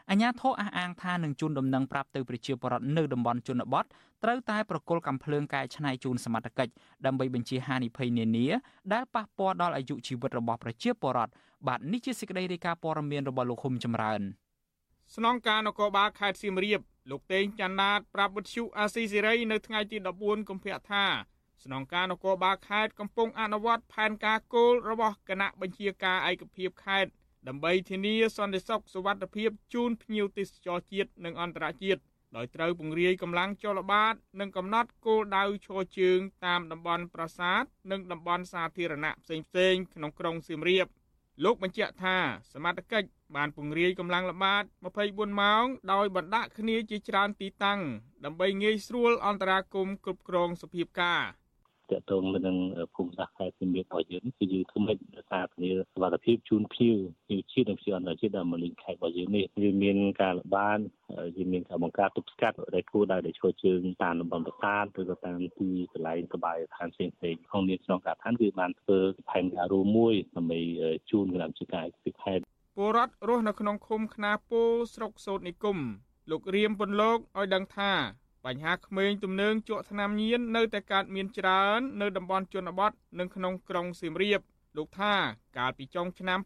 [0.10, 3.86] អាជ្ញាធរអះអាងថានឹងជូនដំណឹងប្រាប់ទៅប្រជាពលរដ្ឋនៅតំបន់ជនបទ
[4.24, 6.72] ត្រូវតែប្រគល់កំភ្លើងកែច្នៃជូនសមត្ថកិច្ច
[7.06, 8.48] ដើម្បីបញ្ជាហានិភ័យនានា
[8.94, 11.34] ដែលប៉ះពាល់ដល់អាយុជីវិតរបស់ប្រជាពលរដ្ឋ
[11.68, 14.22] បាទនេះជាសេចក្តីរាយការណ៍ព័ត៌មានរបស់លោកហ៊ុំចម្រើន
[15.16, 21.05] ស្នងការនគរបាលខេត្តសៀមរាបលោកតេងច័ន្ទណាតប្រាប់វិទ្យុអាស៊ីសេរីនៅថ្ងៃទី14កុម្ភៈថា
[21.64, 27.12] ស្នងការនគរបាលខេត្តកំពុងអនុវត្តផែនការគោលរបស់គណៈបញ្ជាការឯកភាពខេត្ត
[27.47, 32.01] ដើម្បីធានាសន្តិសុខសុវត្ថិភាពជូនភ្ញៀវទេសចរជាតិនិងអន្តរជាតិ
[32.36, 40.88] ដោយត្រូវពង្រាយកម្លាំងចលបាតនិងកំណត់គោលដៅឈរជើងតាមតំបន់ប្រាសាទនិងតំបន់សាធារណៈផ្សេងៗក្នុងក្រុងសៀមរាប
[41.43, 42.18] លោកបញ្ជាក់ថា
[42.53, 44.64] សមត្ថកិច្ច បានពង្រាយកម្លាំងល្បាត
[45.02, 47.80] 24ម៉ោងដោយបណ្ដាក់គ្នាជាច្រើនទីតាំង
[48.26, 51.24] ដើម្បីងាយស្រួលអន្តរាគមន៍គ្រប់គ្រងសភាពការ
[51.92, 52.58] តកតងនឹង
[52.96, 54.98] ភូមិសាស្ត្រខេត្តសៀមរាបរបស់យើងគឺយើងធ្វើមិន
[55.30, 60.80] សារធានាសុវត្ថិភាពជូនភ្ញៀវភ្ញៀវជាតិនិងភ្ញៀវអន្តរជាតិដែលមកលេងខេត្តរបស់យើងនេះវាមានការល្បាត
[61.38, 67.14] យើងមានការបង្ការទប់ស្កាត់ដែលគួរដែលឈរជើងតាមតំបន់ប្រាសាទឬក៏តាមទីកន្លែងសបាយឋានផ្សេងៗ
[67.48, 70.60] ក្នុងនាមក្នុងការដ្ឋានគឺបានធ្វើផែនការរួមមួយដើម្បី
[71.10, 74.61] ជូនគណៈជាការពីខេត្ត ពលរដ្ឋរស់នៅក្នុងឃុំខ្នាពូ
[74.93, 75.78] ស្រុកសូត្រនិគម
[76.30, 77.91] លោករៀមពន្លកឲ្យដឹងថា
[78.45, 84.41] បញ្ហាក្មេងទំនើងជក់ថ្នាំញៀននៅតែកើតមានច្រើននៅតំបន់ជនបទនិងក្នុងក្រុងសៀមរាប
[84.78, 85.13] លោកថា
[85.57, 86.39] កាលពីចុងឆ្នាំ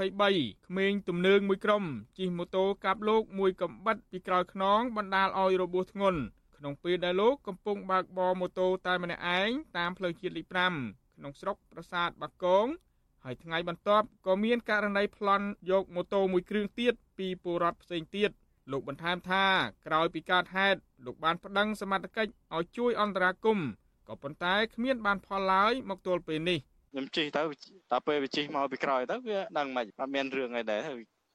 [0.00, 1.84] 2023ក្មេងទំនើងមួយក្រុម
[2.18, 6.20] ជិះម៉ូតូកាប់លោកមួយកំបិតពីក្រោយខ្នងបណ្ដាលឲ្យរបួសធ្ងន់
[6.56, 10.46] ក្នុងពេលដែលលោកកំពុងបើកបរម៉ូតូតែម្នាក់ឯងតាមផ្លូវជាតិលេខ
[10.82, 12.66] 5ក្នុងស្រុកប្រាសាទបាគង
[13.28, 18.30] ហើយថ្ងៃបន្ទាប់ក៏មានករណីប្លន់យកម៉ូតូមួយគ្រឿងទៀតពីពលរដ្ឋផ្សេងទៀត
[18.72, 19.44] លោកបន្ថែមថា
[19.86, 23.68] ក្រោយពីកើតហេតុលោកបានប្តឹងសមត្ថកិច្ចឲ្យជួយអន្តរាគមន៍
[24.08, 26.58] ក៏ប៉ុន្តែគ្មានបានផលឡើយមកទល់ពេលនេះ
[26.90, 27.42] ខ្ញុំជិះទៅ
[27.92, 30.80] ដល់ពេលវាជិះមកពីក្រោយទៅវាដឹងមិនអត់មានរឿងអីដែរ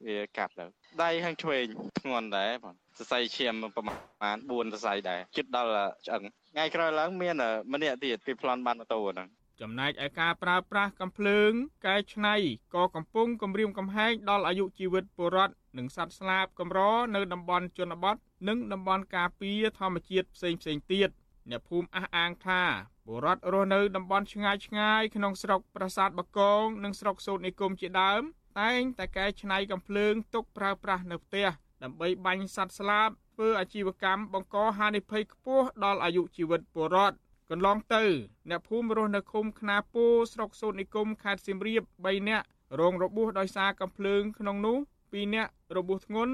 [0.08, 0.66] វាកាប់ទៅ
[1.04, 1.66] ដៃខាងឆ្វេង
[2.00, 5.72] ធ្ងន់ដែរបងសរសៃឈាមប្រមាណ4សរសៃដែរជិតដល់
[6.08, 6.22] ឆ្អឹង
[6.54, 7.36] ថ្ងៃក្រោយឡើងមាន
[7.74, 9.30] ម្នាក់ទៀតពីប្លន់បានម៉ូតូហ្នឹង
[9.62, 11.51] ចំណែកឯការប្រើប្រាស់កំភ្លើង
[11.88, 12.36] កែច្នៃ
[12.76, 16.80] ក៏កំពុងគំរាមកំហែងដល់អាយុជីវិតពលរដ្ឋនិងសត្វស្លាបកម្រ
[17.16, 18.16] នៅតំបន់ជនបទ
[18.47, 21.09] និងតំបន់ការពារធម្មជាតិផ្សេងផ្សេងទៀត
[21.49, 22.64] អ្នកភូមិអះអាងថា
[23.05, 28.22] ពលរដ្ឋរស់នៅតំបន់ឆ្ងាយឆ្ងាយក្នុងស្រុកប្រាសាទបកងនិងស្រុកសូត្រនិគមជាដើម
[28.59, 31.47] តែងតែកែច្នៃកំភ្លើងទុកប្រើប្រាស់នៅផ្ទះ
[31.84, 37.18] ដើម្បីបាញ់សត្វស្លាបធ្វើអាជីវកម្មបង្កហានិភ័យខ្ពស់ដល់អាយុជីវិតពលរដ្ឋ
[37.54, 38.04] កន្លងទៅ
[38.49, 42.45] អ្នកភូមិរស់នៅឃុំខ្នាពូស្រុកសូត្រនិគមខេត្តសៀមរាប3នាក់
[42.80, 46.34] រងរបួសដោយសារកំភ្លើងក្នុងនោះ2នាក់របួសធ្ងន់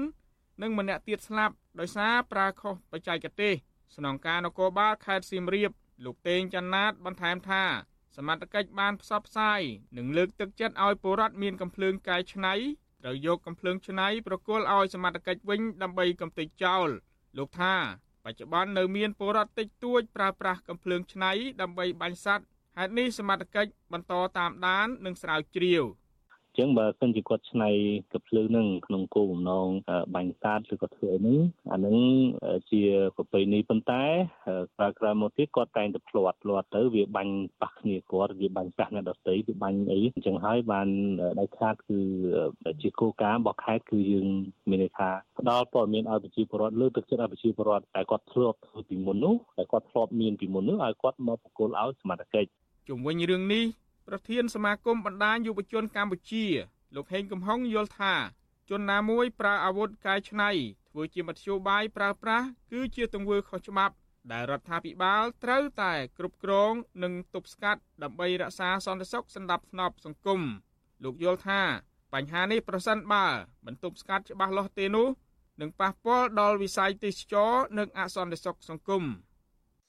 [0.62, 3.54] និងម្នាក់ទៀតស្លាប់ដោយសារប្រើខុសបច្ចេកទេស
[3.96, 5.70] ស្នងការនគរបាលខេត្តសៀមរាប
[6.04, 7.62] លោកតេងច័ន្ទណាតបន្ថែមថា
[8.16, 9.60] សមត្ថកិច្ចបានផ្សព្វផ្សាយ
[9.96, 12.54] និងលើកទឹកចិត្តឲ្យពលរដ្ឋមានកំភ្លើងកែច្នៃ
[13.02, 16.88] ត្រូវយកកំភ្លើងច្នៃប្រគល់ឲ្យសមត្ថកិច្ចវិញដើម្បីកំទេចចោល
[17.38, 17.74] លោកថា
[18.07, 22.46] ប ច្ចុប្បន្ននៅមានពលរដ្ឋតិចតួចប្រើប្រាស់កំភ្លើងច្នៃដើម្បីបាញ់សត្វ
[22.78, 25.84] ហេតុនេះសមត្ថកិច្ចបន្តតាមដាននិងស្រាវជ្រាវ។
[26.58, 27.70] ចឹងបើសិនជាគាត់ឆ្នៃ
[28.12, 29.68] កភ្លើងនឹងក្នុងគោលបំណង
[30.14, 31.38] បាញ់សាទឬក៏ធ្វើអីហ្នឹង
[31.72, 31.96] អាហ្នឹង
[32.70, 32.82] ជា
[33.16, 34.04] ប្រពៃណីប៉ុន្តែ
[34.76, 40.88] ក្រោយក្រោយមកទៀតគាត់តែងតែផ្លាត់ផ្លាត់ទៅវាបាញ់ប៉ះគ្នាគាត់វាបាញ់ប៉ះអ្នកដទៃវាបាញ់អីអញ្ចឹងហើយបាន
[41.40, 42.00] ដៃខាតគឺ
[42.82, 44.26] ជាគោលការណ៍របស់ខេត្តគឺយើង
[44.68, 52.50] មានន័យថាផ្ដល់ព័ត៌មានឲ្យប្រជាពលរដ្ឋលើកទឹកចិត្តឲ្យប្រជាពលរដ្ឋតែគាត់ធ្លាប់ធ្វើពីមុននោះតែគាត់ធ្លាប់មានពីមុននោះឲ្យគាត់មកបកគលឲ្យសមត្ថកិច្ច
[52.88, 53.64] ជុំវិញរឿងនេះ
[54.08, 56.46] ប្រធានសមាគមបណ្ដាញយុវជនកម្ពុជា
[56.94, 58.14] លោកហេងកំហុងយល់ថា
[58.70, 60.50] ជនណាមួយប្រើអាវុធកាយឆ្នៃ
[60.88, 63.94] ធ្វើជាមធ្យោបាយប្រើប្រាស់គឺជាទង្វើខុសច្បាប់
[64.32, 70.40] ដែលរដ្ឋាភិបាលត្រូវតែគ្រប់គ្រងនិងទប់ស្កាត់ដើម្បីរក្សាសន្តិសុខសណ្ដាប់ធ្នាប់សង្គម
[71.04, 71.60] លោកយល់ថា
[72.14, 73.26] បញ្ហានេះប្រសិនបើ
[73.66, 75.08] មិនទប់ស្កាត់ច្បាស់លាស់ទេនោះ
[75.60, 79.04] នឹងប៉ះពាល់ដល់វិស័យទេសចរនិងអសន្តិសុខសង្គម។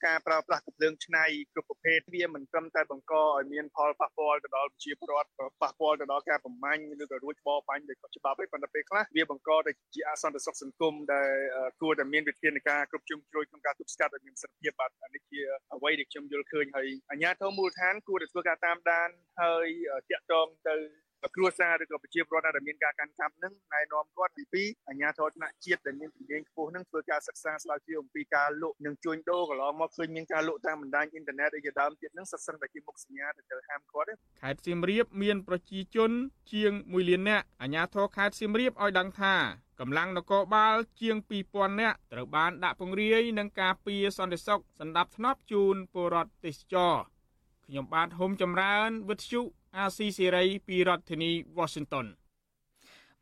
[0.06, 5.30] ការប្រើប្រាស់កម្លាំងឆ្នៃគ្រប់ប្រភេទវាមិនត្រឹមតែបង្កឲ្យមានផលប៉ះពាល់ទៅដល់ប្រជាពលរដ្ឋ
[5.62, 11.30] ប៉ះពាល់ទៅដល់ការប្រមាញ់ឬក៏រួចបរបាញ់ដោយខុសច្បាប់ទេប៉ុន្តែពេលខ្លះវាបង្កទៅជាអសន្តិសុខសង្គមដែល
[11.80, 15.40] គួរតែមានវិធានការគ្រប់ជ្រុងជ្រោយក្នុងការទប់ស្កាត់ឲ្យមានប្រសិទ្ធភាពបាទនេះជា
[15.74, 19.08] អ្វីដែលខ្ញុំយល់ឃើញហើយអាជ្ញាធរមូលដ្ឋានគួរតែធ្វើការតាមដាន
[19.42, 19.66] ហើយ
[20.10, 20.76] តាក់ទងទៅ
[21.34, 36.10] គ្រួសារឬក៏ប្រជាពលរដ្ឋដែលមានការកាន់កាប់នឹងណែនាំគាត់ពីពីអាជ្ញាធរថ្នាក់ជាតិដែលមានជំនាញខ្ពស់នឹងធ្វើការសិក្សាស្រាវជ្រាវអំពីការលក់និងជួញដូរកន្លងមកឃើញមានការលក់តាមបណ្ដាញអ៊ីនធឺណិតអីជាដើមទៀតនឹងសិតសឹងតែជាមុខសញ្ញាដែលត្រូវហាមគាត់ទេខេត្តសៀមរាបមានប្រជាជន
[36.52, 39.34] ជាង1លាននាក់អាជ្ញាធរខេត្តសៀមរាបឲ្យដឹងថា
[39.80, 41.16] កម្លាំងនគរបាលជាង
[41.48, 46.94] 2000នាក់ត្រូវបានដាក់ពង្រាយនឹងការពារសន្តិសុខសម្ដាប់ធ្នាប់ជូនពលរដ្ឋទេសចរ
[47.66, 49.40] ខ្ញុំបាទហុំចម្រើនវិទ្យុ
[49.78, 52.06] អាស៊ីសេរីពីរដ្ឋធានី Washington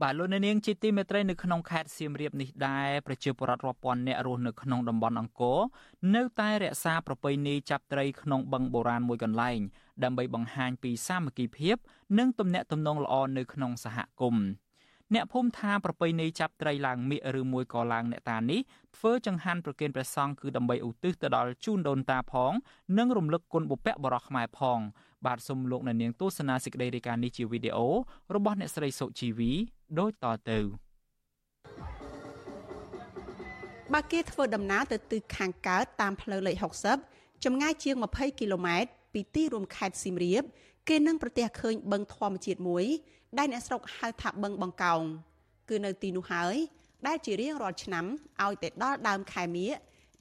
[0.01, 5.59] បាទលោកនាងជាទីមេត្រីនៅក្នុងខេត្តសៀមរាបនេះដែរប្រជាពលរដ្ឋរាប់ពាន់នាក់រស់នៅក្នុងតំបន់អង្គរ
[6.15, 9.59] នៅតែរក្សាប្រពៃណីចាប់ត្រីក្នុងបឹងបុរាណមួយកន្លែង
[10.05, 11.77] ដើម្បីបង្ហាញពីសាមគ្គីភាព
[12.19, 14.47] និងទំនាក់ទំនងល្អនៅក្នុងសហគមន៍
[15.15, 18.61] អ្នកភូមិថាប្រពៃណីចាប់ត្រីឡើងមៀកឬមួយក៏ឡើងអ្នកតានេះ
[18.97, 22.53] ធ្វើចង្ហាន់ប្រគេនព្រះសង្ឃគឺដើម្បីឧទ្ទិសទៅដល់ជូនដូនតាផង
[22.99, 24.81] និងរំលឹកគុណបុព្វបុរសខ្មែរផង
[25.27, 27.89] បាទសូមលោកអ្នកនាងទស្សនាសេចក្តីរាយការណ៍នេះជាវីដេអូ
[28.35, 29.51] របស់អ្នកស្រីសុជីវី
[29.99, 30.59] ដូចតទៅ
[33.95, 36.57] បើគេធ្វើដំណើរទៅទិសខាងកើតតាមផ្លូវលេខ
[37.05, 40.43] 60ចម្ងាយជាង20គីឡូម៉ែត្រពីទីរួមខេត្តសៀមរាប
[40.89, 42.85] គេនឹងប្រទះឃើញបឹងធម្មជាតិមួយ
[43.39, 45.01] ដែលអ្នកស្រុកហៅថាបឹងបង្កោង
[45.69, 46.55] គឺនៅទីនោះហើយ
[47.07, 48.05] ដែលជារៀងរាល់ឆ្នាំ
[48.43, 49.71] ឲ្យតែដល់ដើមខែមិញ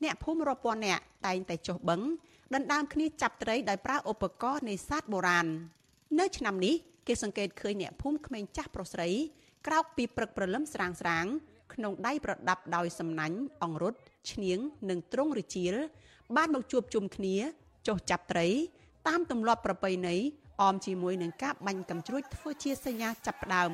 [0.03, 2.01] អ្នកភូមិរាប់ពាន់នាក់តែងតែចុះបឹង
[2.55, 5.47] ដណ្ដើមគ្នាចាប់ត្រីដោយប្រើឧបករណ៍នេសាទបុរាណ
[6.19, 6.75] នៅឆ្នាំនេះ
[7.07, 9.09] គេសង្កេតឃើញអ្នកភូមិក្មេងចាស់ប្រុសស្រី
[9.67, 11.25] ក្រោកពីព្រឹកព្រលឹមស្រាងស្រាង
[11.73, 13.93] ក្នុងដៃប្រដាប់ដោយសំណាញ់អង្រុត
[14.31, 15.75] ឈ្នៀងនិងទ្រង់រជៀល
[16.35, 17.35] បានមកជួបជុំគ្នា
[17.87, 18.47] ចុះចាប់ត្រី
[19.07, 20.15] តាមទម្លាប់ប្រពៃណី
[20.61, 23.71] អមជាមួយនឹងការបាញ់កំជ្រួចធ្វើជាសញ្ញាចាប់ផ្ដើម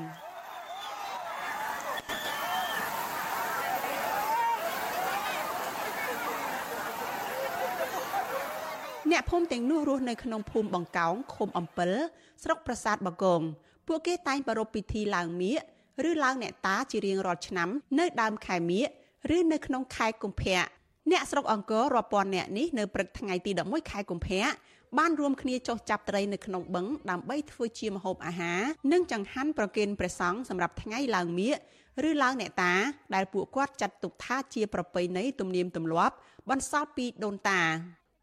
[9.14, 11.92] អ្នកភូមិទាំងនោះរស់នៅក្នុងភូមិបង្កោងឃុំអំពិល
[12.44, 13.42] ស្រុកប្រាសាទបកង
[13.88, 15.60] ពួកគេតែងប្រារព្ធពិធីឡើងមៀក
[16.10, 18.88] ឬឡើងអ្នកតាជារៀងរាល់ឆ្នាំនៅដើមខែមៀក
[19.36, 20.62] ឬនៅក្នុងខែកុម្ភៈ
[21.12, 24.44] អ្នកស្រុកអង្គររាប់ពាន់អ្នកនេះនៅព្រឹកថ្ងៃទី11ខែកុម្ភៈ
[24.98, 28.62] បានរួមគ្នាចុះចាប់ត្រីនៅក្នុងបឹងដើម្បីធ្វើជាម្ហូបអាហារ
[28.92, 31.58] និងចង្ហាន់ប្រគេនព្រះសង្ឃសម្រាប់ថ្ងៃឡើងមៀក
[32.10, 32.74] ឬឡើងអ្នកតា
[33.16, 36.16] ដែលពួកគាត់ចាត់ទុកថាជាប្រពៃណីទំនៀមទម្លាប់
[36.50, 37.62] បន្សល់ពីដូនតា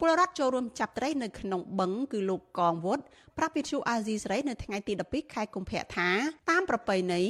[0.00, 2.98] ពលរដ្ឋចូលរួមចាប់ត្រីនៅក្នុងបឹងគឺលោកកងវុត
[3.38, 6.08] ប្រាប់វិទ្យុអាស៊ីសេរីនៅថ្ងៃទី12ខែកុម្ភៈថា
[6.50, 7.22] តាមប្រពៃណី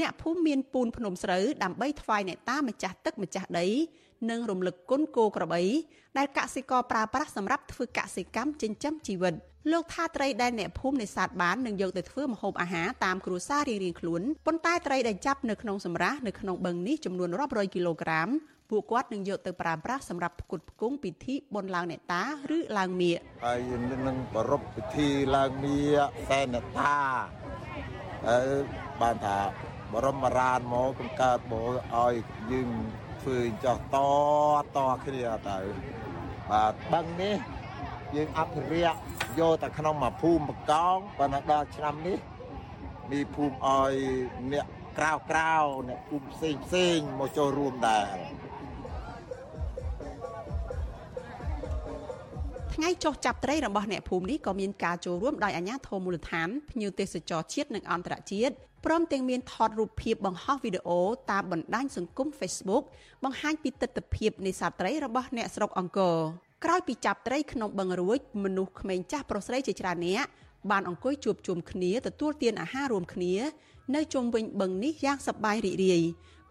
[0.00, 3.68] អ្នកភូមិមានពូនភ្នំស្រូវដើម្បីថ្វាយអ្នកតាម្ចាស់ទឹកម្ចាស់ដី
[4.30, 5.62] និងរំលឹកគុណគោក្របី
[6.18, 9.34] ដែលកសិករប្រើប្រាស់សម្រាប់ធ្វើកសិកម្មចិញ្ចឹមជីវិត
[9.72, 18.28] លោកថាត្រីដែលអ្នកភូមិនេសាទបាននឹងយកទៅធ្វើម្ហូបអាហារតាមគ្រួសាររៀងៗខ្លួនប៉ុន្តែត្រីដែលចាប់នៅក្នុងសម្រាសនៅក្នុងបឹងនេះចំនួនរាប់រយគីឡូក្រាម
[18.72, 22.24] ពួកគាត់នឹងយកទៅប្រើប្រាស់សម្រាប់ផ្គត់ផ្គង់ពិធីបុណ្យឡើងអ្នកតា
[22.56, 23.60] ឬឡើងមៀកហើយ
[24.06, 26.96] នឹងប្រពៃពិធីឡើងមៀកសែនអ្នកតា
[28.26, 28.48] ហើយ
[29.00, 29.38] បានថា
[29.92, 32.14] បរមរានមកបង្កើតមកឲ្យ
[32.52, 32.68] យើង
[33.22, 33.96] ធ្វើចោះត
[34.76, 35.58] តគ្នាទៅ
[36.50, 37.36] បាទបឹងនេះ
[38.14, 38.98] យើងអភិរក្ស
[39.40, 42.18] យកតែក្នុងមួយភូមិបកងប៉ុន្តែដល់ឆ្នាំនេះ
[43.10, 43.92] មានភូមិឲ្យ
[44.52, 44.66] អ្នក
[44.98, 45.54] ក្រៅក្រៅ
[45.88, 48.16] អ្នកភូមិផ្សេងផ្សេងមកចូលរួមដែរ
[52.76, 58.54] ថ្ងៃចុះចាប់ត្រីរបស់អ្នកភូមិនេះក៏មានការចូលរួមដោយអាជ្ញាធរមូលដ្ឋានភ្ញៀវទេសចរជាតិនិងអន្តរជាតិ
[58.84, 61.00] ព្រមទាំងមានថតរូបភាពបង្ហោះវីដេអូ
[61.30, 62.84] តាមបណ្ដាញសង្គម Facebook
[63.24, 66.18] បង្ហាញពីទស្សនវិជ្ជានេសាទត្រីរបស់អ្នកស្រុកអង្គរ
[66.64, 70.24] ក្រោយពីចាប់ត្រីក្នុងបឹងរួចមនុស្សក្មេងចាស់ប្រុសស្រីជាច្រើនអ្នក
[70.70, 73.34] បានអង្គុយជួបជុំគ្នាទទួលទានអាហាររួមគ្នា
[73.94, 76.02] នៅជុំវិញបឹងនេះយ៉ាងសប្បាយរីករាយ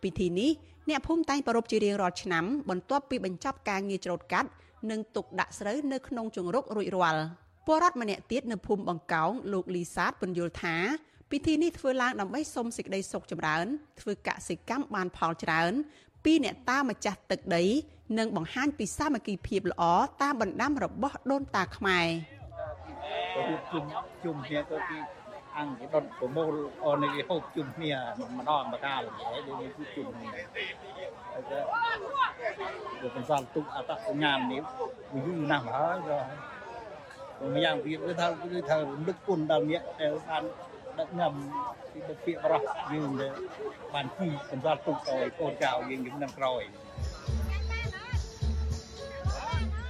[0.04, 0.52] ពិធីនេះ
[0.90, 4.50] អ្នកភូមិតែងប្រារព្ធជារៀងរាល់ឆ្នាំបន្ទាប់ពីបញ្ចប់ការងារច្រូតកាត់
[4.90, 7.24] និងទុកដាក់ស្រូវនៅក្នុងជង្រុករួចរាល់
[7.66, 10.76] ពលរដ្ឋម្នាក់ទៀតនៅភូមិបង្កោងលោកលីសាទពន្យល់ថា
[11.32, 13.66] ពិធីនេះធ្វើឡើងដើម្បីសុំសេចក្តីសុខចម្រើន
[14.02, 15.74] ធ្វើកសិកម្មបានផលច្រើន
[16.26, 17.64] ពីអ្នកតាម្ចាស់ទឹកដី
[18.18, 19.84] និងបង្ហាញពីសាមគ្គីភាពល្អ
[20.22, 22.08] តាមបណ្ដាំរបស់ដូនតាខ្មែរ
[23.72, 23.86] ជុំ
[24.24, 24.98] ជុំគ្នាទៅពី
[25.58, 26.54] អង្គគេដុតប្រមូល
[26.86, 27.92] អូនគេហូបជុំគ្នា
[28.38, 30.30] ម្ដងម្កាលហើយដូចនេះជុំគ្នា
[31.50, 31.78] ហើយក៏
[33.02, 34.62] វាបន្សល់ទុកអត្តសញ្ញាណនេះ
[35.14, 40.44] វាយូរណាស់មកហើយក៏ម្យ៉ាងទៀតគឺថាគឺថារំលឹកគុណដល់អ្នកដែលបាន
[41.00, 41.34] ដឹកនាំ
[41.92, 42.62] ពីដឹកពាក្យបរោះ
[42.94, 43.34] យើងដែល
[43.94, 46.64] បានគីបន្សល់ទុកឲ្យកូនចៅយើងជំនាន់ក្រោយ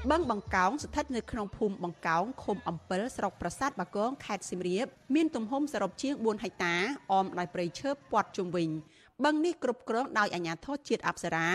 [0.10, 4.86] បឹងបង្កោងស្ថិតនៅក្នុងភូមិបង្កោងឃុំអំពិលស្រុកប្រាសាទបាគងខេត្តសៀមរាប
[5.16, 6.76] មានទំហំសរុបជាង4ហិកតា
[7.12, 8.70] អមដោយព្រៃឈើព័ទ្ធជុំវិញ
[9.26, 11.48] បឹងនេះគ្រប់គ្រងដោយអាជ្ញាធរជាតិអប្សរា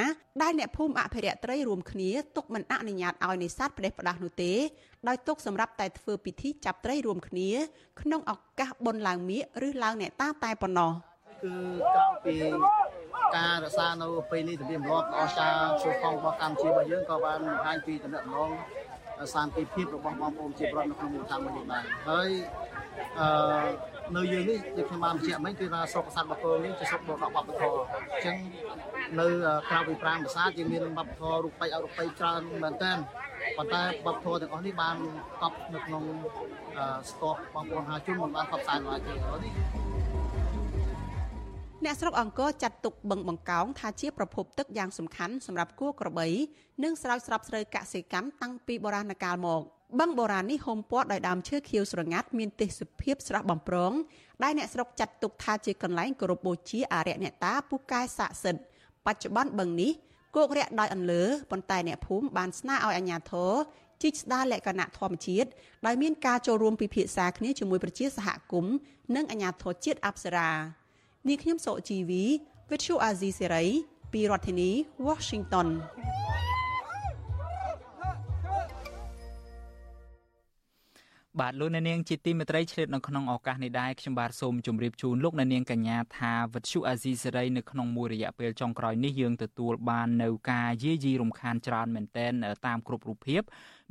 [0.43, 4.53] ដែលអ្នកភូមិអភិរក្សត្រីរួមគ្នាទុកមិនអនុញ្ញាតឲ្យនេសាទផ្ដេសផ្ដាស់នោះទេ
[5.09, 7.51] ដោយទុកសម្រាប់តែធ្វើពិធីចាប់ត្រីរួមគ្នា
[8.01, 10.93] ក្នុងឱកាសបុណ្យឡើងមៀកឬឡើងអ្នកតាតែប៉ុណ្ណោះ
[11.43, 11.55] គឺ
[11.95, 12.37] ក្រៅពី
[13.37, 18.51] ការរក្សានៅពេលនេះទំនៀមទម្លាប់អស្ចារ្យជួយផងរបស់កម្ពុជារបស់យើងក៏បានបង្ហាញពីតំណែង
[19.35, 22.31] សាមគ្គីភាពរបស់បងប្អូនជាប្រដ្ឋនៅក្នុងមូលដ្ឋានរបស់យើងដែរហើយ
[23.21, 23.29] អឺ
[24.17, 28.37] នៅយើងនេះដូចខ្ញុំបានបញ្ជាក់មិញគឺថាស្រុកប្រាសាទបកគោនេះជាស្រុកបរតបបធរអញ្ចឹង
[29.21, 29.27] នៅ
[29.71, 32.93] ក្រៅពីប្រាង្គប្រាសាទយើងមានបបធររូបិយអរូបិយច្រើនមែនតើ
[33.57, 34.97] ប៉ុន្តែបបធរទាំងអស់នេះបាន
[35.43, 36.05] កប់នៅក្នុង
[37.11, 39.53] ស្ទប់បងប្អូនហាជនមិនបានកប់ផ្សាយឡើយទេនេះ
[41.87, 46.29] អ្នកស្រុកអង្គរចាត់ទុកបឹងបង្កោងថាជាប្រភពទឹកយ៉ាងសំខាន់សម្រាប់គួរក្របី
[46.83, 49.63] និងស្រោចស្រពស្រូវកសិកម្មតាំងពីបុរាណកាលមក
[50.01, 53.93] បឹងបុរាណនេះហុំព័ទ្ធដោយដើមឈើខៀវស្រងាត់មានទេសភាពស្រស់បំព្រង
[54.43, 58.63] ដែលអ្នកស្រុកចាត់ទុកថាជាកន្លែងគោរពបូជាអារក្សអ្នកតាពូកែស័ក្តិសិទ្ធិ
[59.07, 59.93] បច្ចុប្បន្នបឹងនេះ
[60.37, 63.53] គោករាក់ដោយអន្លើប៉ុន្តែអ្នកភូមិបានស្នើឲ្យអាជ្ញាធរ
[64.03, 65.49] ជីកស្ដារលក្ខណៈធម្មជាតិ
[65.87, 68.75] ដោយមានការចូលរួមពិភាក្សាគ្នាជាមួយប្រជាសហគមន៍
[69.17, 70.51] និងអាជ្ញាធរជាតិអប្សរា
[71.29, 72.25] នាងខ្ញុំសុជីវី
[72.71, 73.69] Virtual Azizi Serai
[74.13, 74.71] ពីរដ្ឋធានី
[75.07, 75.69] Washington
[81.41, 92.33] បបាទលោកអ្នកនាងជាទីមេត្រីឆ្លៀតនៅក្នុងឱកាសនេះដែរខ្ញុំបាទសូមជម្រាបជូនលោកអ្នកនាងកញ្ញាថាវិទ្យុអាស៊ីសេរីនៅក្នុងមួយរយៈពេលចុងក្រោយនេះយើងទទួលបាននៅការយាយីរំខានច្រើនមែនទែន
[92.67, 93.43] តាមគ្រប់រូបភាព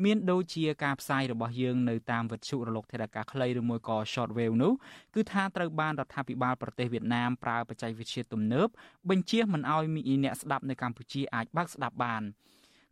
[0.03, 4.73] មានដូចជាការផ្សាយរបស់យើងនៅតាមវិទ្យុរលកធាតុអាកាសខ្លីឬមួយក៏ short wave នោះ
[5.15, 8.67] គឺថាត្រូវបានរដ្ឋាភិបាលប្រទេសវៀតណាមប្រើបច្ចេកវិទ្យាទំនើប
[9.09, 12.23] បញ្ជាមិនឲ្យមានអ្នកស្ដាប់នៅកម្ពុជាអាចបើកស្ដាប់បាន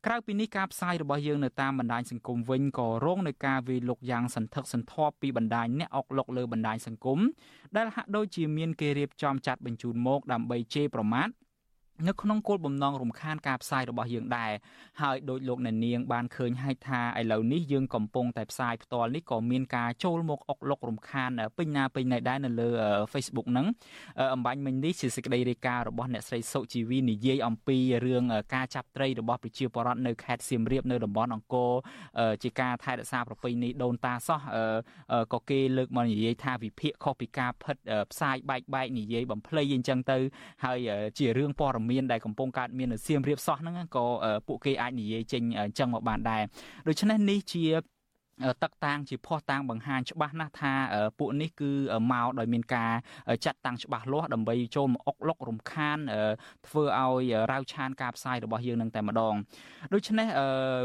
[0.06, 7.20] ក្រៅពីនេះការផ្សាយរបស់យើងនៅតាមបណ្ដាញសង្គមវិញក៏រងនឹងការវាយលុកយ៉ាងសន្ធឹកសន្ធាប់ពីបណ្ដាញអ្នកអុកលុកលើបណ្ដាញសង្គម
[7.76, 11.28] ដែលហាក់ដូចជាមានគេរៀបចំចាត់បញ្ជូនមកដើម្បីជេរប្រមាថ
[12.08, 14.52] នៅក្នុងគោលបំណងរំខានការផ្សាយរបស់យើងដែរ
[15.02, 22.70] ហើយដោយលោកអ្នកនាងបានឃើញហើយថាឥឡូវនេះយើងកំពុងតែផ្សាយផ្ទាល់នេះក៏មានការចូលមកអុកលុករំខានពេញណាពេញណីដែរនៅលើ
[23.14, 23.68] Facebook ហ្នឹង
[24.34, 28.24] អំបញ្ញមិញនេះជាសេចក្តីរាយការណ៍របស់អ្នកស្រីសុជីវីនិយាយអំពីរឿង
[28.56, 31.72] ការចាប់ត្រីរបស់ប្រជាពលរដ្ឋនៅខេត្តសៀមរាបនៅតំបន់អង្គរ
[32.44, 34.40] ជាការថែរក្សាប្រពៃណីដូនតាសោះ
[35.34, 37.78] ក៏គេលើកមកនិយាយថាវិភាគខុសពីការផិត
[38.12, 40.18] ផ្សាយបែកបែកនិយាយបំភ្លៃអញ្ចឹងទៅ
[40.66, 40.80] ហើយ
[41.20, 44.06] ជារឿងព័ត៌មានមានដែលកំពុងកើតមាននៅសៀមរាបសោះហ្នឹងក៏
[44.48, 46.42] ពួកគេអាចនិយាយចេញអញ្ចឹងមកបានដែរ
[46.88, 47.64] ដូច្នេះនេះជា
[48.64, 50.74] ទឹកតាងជាភ័ស្តុតាងបង្ហាញច្បាស់ណាស់ថា
[51.20, 51.72] ពួកនេះគឺ
[52.12, 52.92] មកដោយមានការ
[53.46, 55.98] ចាត់តាំងច្បាស់លាស់ដើម្បីចូលមកអុកលុករំខាន
[56.68, 59.36] ធ្វើឲ្យរាវឆានការផ្សាយរបស់យើងនឹងតែម្ដង
[59.94, 60.28] ដូច្នេះ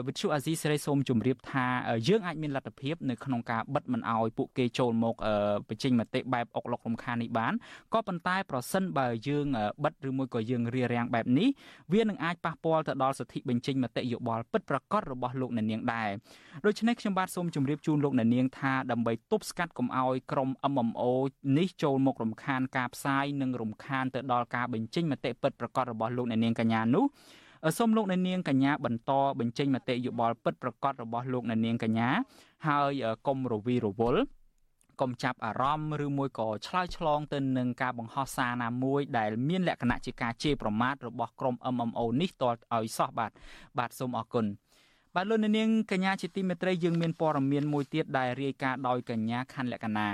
[0.07, 1.67] វិទ្យុអាស៊ីសេរីសូមជម្រាបថា
[2.09, 5.15] យើងអាចមានលទ្ធភាពនៅក្នុងការបិទមិនឲ្យពួកគេចូលមក
[5.69, 7.53] បញ្ចេញមតិបែបអុកលុករំខាននេះបាន
[7.95, 9.47] ក៏ប៉ុន្តែប្រសិនបើយើង
[9.85, 11.49] បិទឬមួយក៏យើងរារាំងបែបនេះ
[11.93, 16.09] វានឹងអាចប៉ះពាល់ទៅដល់សិទ្ធិបញ្ចេញមតិយោបល់ពិតប្រាកដរបស់លោកអ្នកនាងដែរ
[16.67, 21.03] ដូច្នេះខ្ញុំបាទសូមជម្រាបជូនលោកអ្នកនាងថាដើម្បីទប់ស្កាត់កុំឲ្យក្រុម MMO
[21.59, 27.05] នេះចូលមករំខានការផ្សាយនិងរំខានទៅដល់ការបញ្ចេញមតិពិតប្រាកដរបស់លោកអ្នកនាងកញ្ញានោះ
[27.79, 32.09] សូមលោកអ្នកនាងកញ្ញាបន្តបញ្ចេញមតិយោបល់ពិតប្រាកដរបស់លោកអ្នកនាងកញ្ញា
[32.69, 32.93] ហើយ
[33.27, 34.23] កុំរវីរវល់
[35.01, 43.31] កុំចាប់អារម្មណ៍ឬមួយក៏ឆ្លើយឆ្លងទៅនឹងការបង្ហោះសារណាមួយដែលមានលក្ខណៈជាការជេរប្រមាថរបស់ក្រុម MMO នេះតឲ្យសោះបាទ
[43.79, 44.47] បាទសូមអរគុណ
[45.17, 50.07] បាទលោកនាងកញ្ញាជាទីមេត្រីយើងមានព័ត៌មានមួយទៀតដែលរាយការណ៍ដោយកញ្ញាខណ្ឌលក្ខណា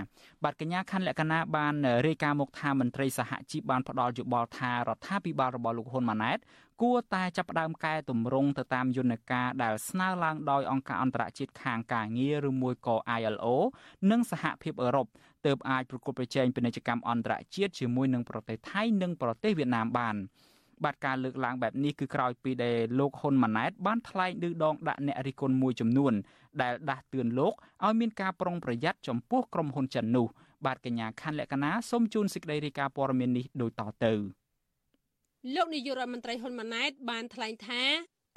[0.45, 1.75] បាទកញ្ញាខណ្ឌលក្ខណាបាន
[2.07, 6.39] រាយការណ៍មកថាមន្ត្រីសហជីពបានផ្ដល់យោបល់ថារដ្ឋាភិបាលរបស់លោកហ៊ុនម៉ាណែត
[6.83, 13.47] គួរតែចាប់ផ្ដើមកែតម្រង់ទៅតាមយន្តការដែលស្នើឡើងដោយអង្គការអន្តរជាតិខាងការងារឬមួយក៏ ILO
[14.11, 15.07] និងសហភាពអឺរ៉ុប
[15.47, 20.17] ទើបអាចប្រកួតប្រជែងពាណិជ្ជកម្មអន្តរជាតិជាមួយនឹងប្រទេសថៃនិងប្រទេសវៀតណាមបាន។
[20.85, 26.13] បាទការលើកឡើងបែបនេះគឺក្រោយពីដែលលោកហ៊ុនម៉ាណែតបានថ្លែងឌឺដងដាក់អ្នករិះគន់មួយចំនួន
[26.63, 27.53] ដែលដាស់តឿនលោក
[27.85, 30.27] ឲ្យមានការប្រុងប្រយ័ត្នចំពោះក្រុមហ៊ុនចិននោះ
[30.67, 34.13] បាទកញ្ញាខាន់លក្ខណាសូមជូនសេចក្តីរាយការណ៍ព័ត៌មាននេះដូចតទៅ
[35.55, 37.83] លោកនាយករដ្ឋមន្ត្រីហ៊ុនម៉ាណែតបានថ្លែងថា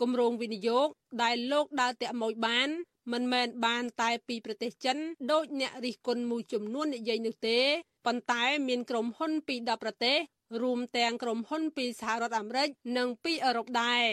[0.02, 0.88] គម្រោងវិនិយោគ
[1.24, 2.70] ដែលលោកដើរតាក់ម៉ួយបាន
[3.14, 4.98] មិនមែនបានតែពីប្រទេសចិន
[5.32, 7.60] ដោយអ្នករិះគន់មួយចំនួននិយាយនោះទេ
[8.06, 10.18] ប៉ុន្តែមានក្រុមហ៊ុនពី10ប្រទេស
[10.62, 12.68] រួមទាំងក្រុមហ៊ុនពីសហរដ្ឋអាមេរិក
[12.98, 14.06] និងពីអឺរ៉ុបដែរ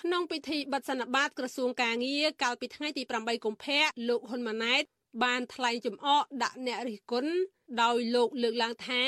[0.00, 4.82] ក្នុងពិធីបិទសន្និបាតក្រសួងកាងារកាលពីថ្ងៃទី8កុម្ភៈលោកហ៊ុនម៉ាណែត
[5.24, 7.32] បានថ្លែងចំអកដាក់អ្នករិះគន់
[7.82, 9.02] ដោយលោកលើកឡើងថា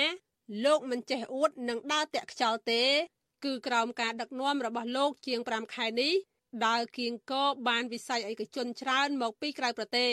[0.64, 2.84] លោកមិនចេះអួតនិងដើរតាក់ខ្យល់ទេ
[3.44, 6.12] គឺក្រោមការដឹកនាំរបស់លោកជាង5ខែនេះ
[6.66, 7.34] ដើរគៀងក
[7.68, 10.10] បានវិស័យឯកជនច្រើនមកពីក្រៅប្រទេស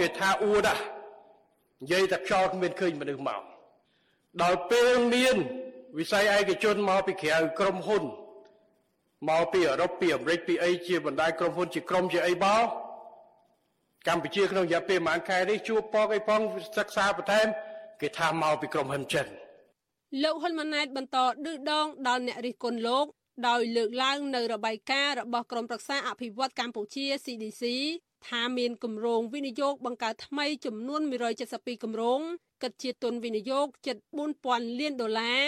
[0.00, 0.68] គេថាអួត
[1.82, 3.42] និយាយតែខ្យល់គ្មានឃើញមនុស្សមក
[4.42, 5.36] ដល់ពេលមាន
[5.96, 8.04] វិស័យឯកជនមកពីក្រៅក្រុមហ៊ុន
[9.28, 12.66] មកពីអឺរ៉ុបពីអាមេរិកពីអីជាបណ្ដាញក្រុមហ៊ុនជាក្រុមជាអីមក
[14.06, 16.40] កម្ពុជាក្នុងរយៈពេលប្រហែលខែនេះជួបពកអីផង
[16.78, 17.46] សិក្សាបន្ថែម
[18.00, 19.26] គេថាមកពីក្រុមហ៊ុនចិន
[20.22, 23.06] លោកហ៊ុនម៉ាណែតបន្តឌឺដងដល់អ្នករិះគន់លោក
[23.48, 27.62] ដោយលើកឡើងនៅរបាយការណ៍របស់ក្រមប្រឹក្សាអភិវឌ្ឍកម្ពុជា CDC
[28.28, 31.00] ថាមានគម្រោងវិនិយោគបង្កើតថ្មីចំនួន
[31.42, 32.20] 172គម្រោង
[32.62, 33.96] គិតជាទុនវិនិយោគជិត
[34.38, 35.40] 4000លានដុល្លារ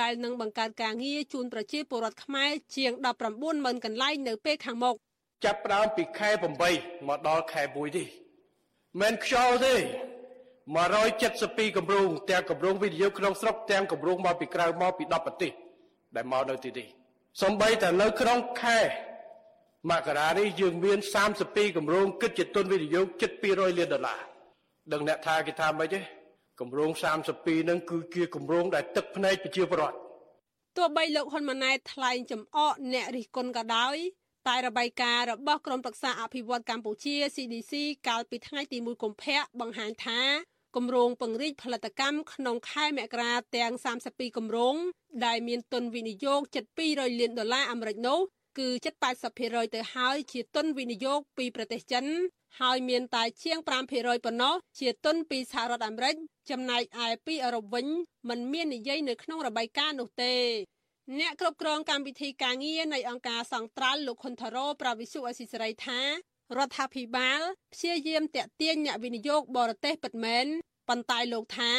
[0.00, 4.94] ដែលនឹងបង្កើតការងារជូនប្រជាពលរដ្ឋខ្មែរជាង19ម៉ឺនកន្លែងនៅពេលខាងមុខ
[5.44, 6.30] ចាប់ផ្ដើមពីខែ
[6.72, 8.08] 8មកដល់ខែ1នេះ
[9.00, 9.74] មិនខ្យល់ទេ
[10.56, 15.52] 172គម្រោងទាំងគម្រោងវិនិយោគក្នុងស្រុកទាំងគម្រោងមកពីក្រៅមកពី10ប្រទេស
[16.16, 16.86] ដែលមកនៅទីនេះ
[17.42, 18.78] សំបីតែនៅក្នុងខែ
[19.90, 20.98] មករានេះយើងមាន
[21.36, 24.20] 32គម្រោងគិតជាទុនវិនិយោគជិត200លានដុល្លារ
[24.92, 26.00] ដឹងអ្នកថាគេថាម៉េចទេ
[26.60, 26.90] គម្រោង
[27.30, 29.96] 32នឹងគឺជាគម្រោងដែលទឹកភ្នែកប្រជាពលរដ្ឋ
[30.76, 33.96] ទោះបីលោកហ៊ុនម៉ាណែតថ្លែងចំអកអ្នករិះគន់ក៏ដោយ
[34.48, 37.72] តែរបាយការណ៍របស់ក្រមប្រឹក្សាអភិវឌ្ឍកម្ពុជា CDC
[38.08, 40.20] កាលពីថ្ងៃទី1កុម្ភៈបង្ហាញថា
[40.76, 43.72] គម្រោងពង្រីកផលិតកម្មក្នុងខែមករាទាំង
[44.04, 44.76] 32គម្រោង
[45.26, 48.20] ដែលមានទុនវិនិយោគជិត200លានដុល្លារអាមេរិកនោះ
[48.58, 48.94] គឺជិត
[49.34, 52.04] 80%ទៅហើយជាទុនវិនិយោគពីប្រទេសចិន
[52.60, 56.14] ហើយមានតែជាង5%ប៉ុណ្ណោះជាទុនពីសហរដ្ឋអាមេរិក
[56.50, 57.86] ចំណែកឯពីអឺរ៉ុបវិញ
[58.28, 60.34] มันមាននិយាយនៅក្នុងរបាយការណ៍នោះទេ
[61.18, 66.00] អ្នកគ្រប់គ្រងកម្មវិធីការងារនៃអង្គការសង្ត្រាល់លោកខុនថារ៉ូប្រាវិសុអេស៊ីសេរីថា
[66.58, 67.40] រដ្ឋាភិបាល
[67.74, 70.46] ព្យាយាមតាក់ទាញអ្នកវិនិយោគបរទេសពិតមែន
[70.88, 71.72] ប៉ុន្តែលោកថា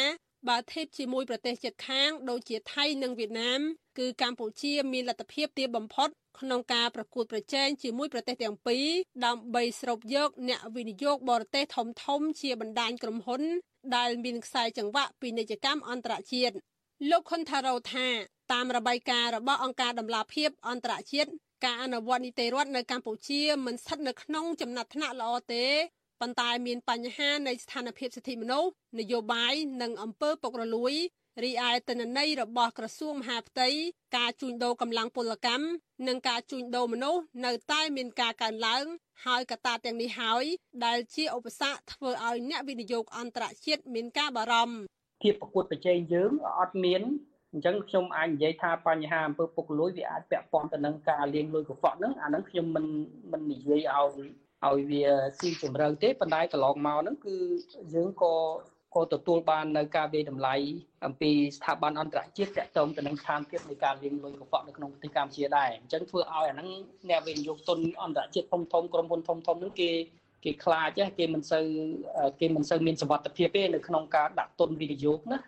[0.46, 3.60] បើធៀបជាមួយប្រទេសជិតខាងដូចជាថៃនិងវៀតណាម
[3.98, 6.08] គឺកម្ពុជាមានលទ្ធភាពទាបបំផុត
[6.40, 8.86] ក្នុងការប្រកួតប្រជែងជាមួយប្រទេសទាំងពីរ
[9.26, 13.42] ដើម្បីស្រូបយកអ្នកវិនិយោគបរទេសធំធំជាបណ្ដាញក្រុមហ៊ុន
[13.96, 16.54] ដែលមានខ្សែចង្វាក់ពាណិជ្ជកម្មអន្តរជាតិ
[17.10, 18.06] លោកខុនថារ៉ូថា
[18.52, 21.30] តាមរបាយការណ៍របស់អង្គការដំឡាភិបអន្តរជាតិ
[21.64, 25.66] ការអនុវត្តនីតិរដ្ឋនៅកម្ពុជាមិនស្ថិតនៅក្នុងចំណាត់ថ្នាក់ល្អទេ
[26.20, 30.94] ប៉ុន្តែមានបញ្ហានៃស្ថានភាពសិទ្ធិមនុស្សនយោបាយនិងអំពើពុករលួយ
[31.44, 33.68] រីឯទិន្នន័យរបស់ក្រសួងមហាផ្ទៃ
[34.16, 35.66] ការជួញដូរកម្លាំងពលកម្ម
[36.08, 38.84] និងការជួញដូរមនុស្សនៅតែមានការកើនឡើង
[39.26, 40.44] ហើយកត្តាទាំងនេះហើយ
[40.86, 44.78] ដែលជាឧបសគ្គធ្វើឲ្យអ្នកវិនិយោគអន្តរជាតិមានការបារម្ភ
[45.22, 47.02] ភាពប្រកួតប្រជែងយើងអត់មាន
[47.52, 52.86] អញ្ចឹងខ្ញុំអាចនិយាយថាបញ្ហាអំពើពុករលួយវាអាចពាក់ព័ន្ធទៅនឹងការលាងលុយកខ្វក់ហ្នឹងអាហ្នឹងខ្ញុំមិន
[53.32, 54.28] មិននិយាយឲ្យ
[54.66, 55.04] ឲ្យវា
[55.38, 57.36] ស៊ីជម្រៅទេប៉ុន្តែកន្លងមកហ្នឹងគឺ
[57.94, 58.34] យើងក៏
[58.94, 60.54] ក៏ទទួលបាននៅការវិយតម្លៃ
[61.06, 66.68] អំពីស្ថាប័នអន្តរជាតិទាក់ទងទៅនឹងស្ថានភាពនៃការលាងលុយកខ្វក់នៅក្នុងប្រទេសកម្ពុជាដែរអញ្ចឹងធ្វើឲ្យអាហ្នឹង
[67.08, 69.90] អ្នកវិនិយោគទុនអន្តរជាតិធំធំក្រុមហ៊ុនធំធំហ្នឹងគេ
[70.44, 71.64] គេខ្លាចគេមិនសូវ
[72.40, 75.38] គេមិនសូវមានសវត្ថភាពទេនៅក្នុងការដាក់ទុនវិនិយោគណា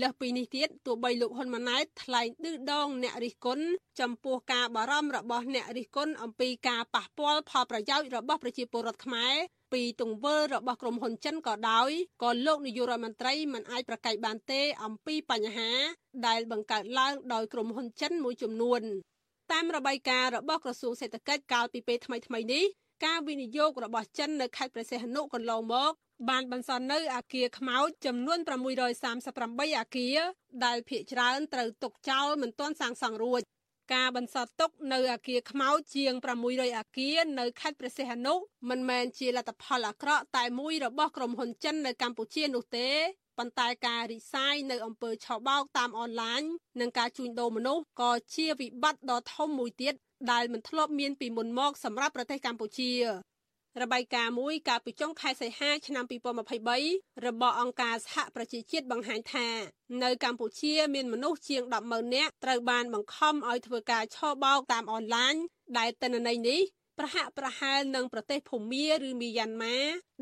[0.00, 3.64] លើសពីនេះទៀតទោះបីលោកហ៊ុនម៉ាណែតថ្លែងឌឺដងអ្នករិះគន់
[4.00, 9.34] ចំពោះការបារម្ភរបស់អ្នករិះគន់អំពីការប៉ះពាល់ផលប្រយោជន៍របស់ប្រជាពលរដ្ឋខ្មែរ
[9.72, 11.90] ពីទង្វើរបស់ក្រុមហ៊ុនចិនក៏ដោយ
[12.22, 15.70] ក៏លោកនាយករដ្ឋមន្ត្រីមិនអាចប្រកែកបានទេអំពីបញ្ហា
[16.26, 18.82] ដែលបង្កើតឡើងដោយក្រុមហ៊ុនចិនមួយចំនួន
[19.52, 22.64] តាមរបាយការណ៍របស់ក្រសួងសេដ្ឋកិច្ចកាលពីពេលថ្មីៗនេះ
[23.04, 25.92] ការវិនិយោគរបស់ចិននៅខេត្តព្រះសីហនុកន្លងមក
[26.28, 28.38] បានបន្សល់នៅអាគារខ្មោចចំនួន
[29.08, 30.18] 638អាគារ
[30.64, 33.42] ដែលភ្នាក់ច្រើនត្រូវទុកចោលមិនទាន់សាងសង់រួច
[33.94, 36.12] ការបន្សល់ទុកនៅអាគារខ្មោចជាង
[36.44, 38.34] 600អាគារនៅខេត្តព្រះសីហនុ
[38.70, 42.88] មិនមែនជាលទ្ធផលអាក្រក់តែមួយរបស់ក្រុមហ៊ុនចិននៅកម្ពុជានោះទេ
[43.38, 46.42] ប៉ុន្តែការរីសាយនៅអំពើឆបោកតាមអនឡាញ
[46.80, 49.94] និងការជួញដូរមនុស្សក៏ជាវិបត្តិដ៏ធំមួយទៀត
[50.32, 52.92] ដែលមិនធ្លាប់មានពីមុនមកសម្រាប់ប្រទេសកម្ពុជា
[53.82, 56.04] របាយការណ៍មួយកាលពីចុងខែសីហាឆ្នាំ
[56.64, 59.48] 2023របស់អង្គការសហប្រជាជាតិបង្ហាញថា
[60.02, 65.34] នៅកម្ពុជាមានមនុស្សជាង100,000នាក់ត្រូវបានបង្ខំឲ្យធ្វើការឆបោកតាមអនឡាញ
[65.78, 66.60] ដែលទិន្នន័យនេះ
[66.98, 69.78] ប្រហាក់ប្រហែលនឹងប្រទេសភូមាឬមីយ៉ាន់ម៉ា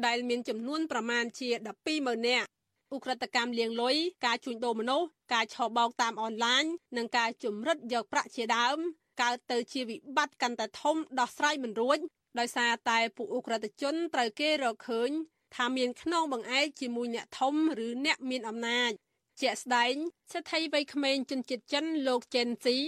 [0.07, 1.49] ដែលមានចំនួនប្រមាណជា
[1.89, 2.49] 120,000នាក់
[2.95, 3.97] ឧក្រិដ្ឋកម្មលាងលុយ
[4.27, 6.65] ការជួញដូរមនុស្សការឆបោកតាមអនឡាញ
[6.97, 8.79] និងការជំរិតយកប្រាក់ជាដើម
[9.21, 11.99] កើតទៅជាវិបត្តិកាន់តែធំដោះស្រាយមិនរួច
[12.39, 15.11] ដោយសារតែពួកអ ுக ្រិតជនត្រូវគេរកឃើញ
[15.57, 17.55] ថាមានខ្នងបង្អែកជាមួយអ្នកធំ
[17.87, 18.93] ឬអ្នកមានអំណាច
[19.41, 19.95] ជាក់ស្ដែង
[20.33, 22.79] សេដ្ឋីវ័យក្មេងជនជាតិចិនលោកចេនស៊ី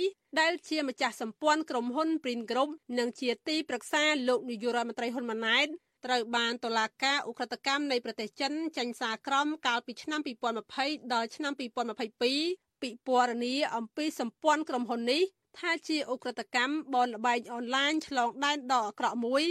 [0.40, 5.66] ដែលជាម្ចាស់សម្ព័ន្ធក្រុមហ៊ុន Prin Group និងជាទីប្រឹក្សាលោកនាយករដ្ឋមន្ត្រីហ៊ុនម៉ាណែត
[6.04, 10.20] ត្រូវបានតុលាការអ ுக ្រិតកម្មនៃប្រទេសចិនចេញសារក្រមកាលពីឆ្នាំ
[10.66, 15.22] 2020ដល់ឆ្នាំ2022ពិពណ៌នាអំពីសម្ព័ន្ធក្រុមហ៊ុននេះ
[15.59, 19.44] ថាជាអ ுக ្រិតកម្មបនលបែងអនឡាញឆ្លងដែនដ៏អាក្រក់មួយ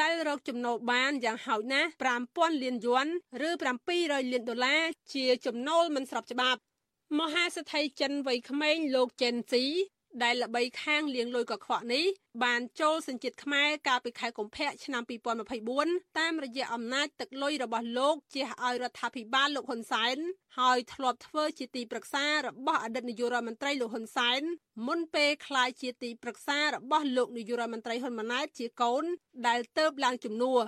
[0.00, 1.88] ដែលរកចំណូលបានយ៉ាងហោចណាស់
[2.24, 3.06] 5000លានយួន
[3.46, 3.50] ឬ
[3.90, 4.82] 700លានដុល្លារ
[5.14, 6.60] ជាចំណូលមិនស្របច្បាប់
[7.18, 9.64] មហាសេដ្ឋីចិនវ័យក្មេងលោកចេនស៊ី
[10.22, 12.04] ដែលល្បីខាងលាងលុយកខ្វក់នេះ
[12.44, 15.02] បានចូលសញ្ជាតិខ្មែរកាលពីខែកុម្ភៈឆ្នាំ
[15.60, 20.16] 2024តាមរយៈអំណាចទឹកលុយរបស់លោកជះឲ្យរដ្ឋាភិបាលលោកហ៊ុនសែន
[20.58, 24.40] ហើយធ្លាប់ធ្វើជាទីប្រឹក្សារបស់អតីតនាយករដ្ឋមន្ត្រីលោកហ៊ុនសែន
[24.86, 29.04] មុនពេលក្លាយជាទីប្រឹក្សារបស់លោកនាយករដ្ឋមន្ត្រីហ៊ុនម៉ាណែតជាកូន
[29.46, 30.60] ដែលទៅបឡើងជំនួស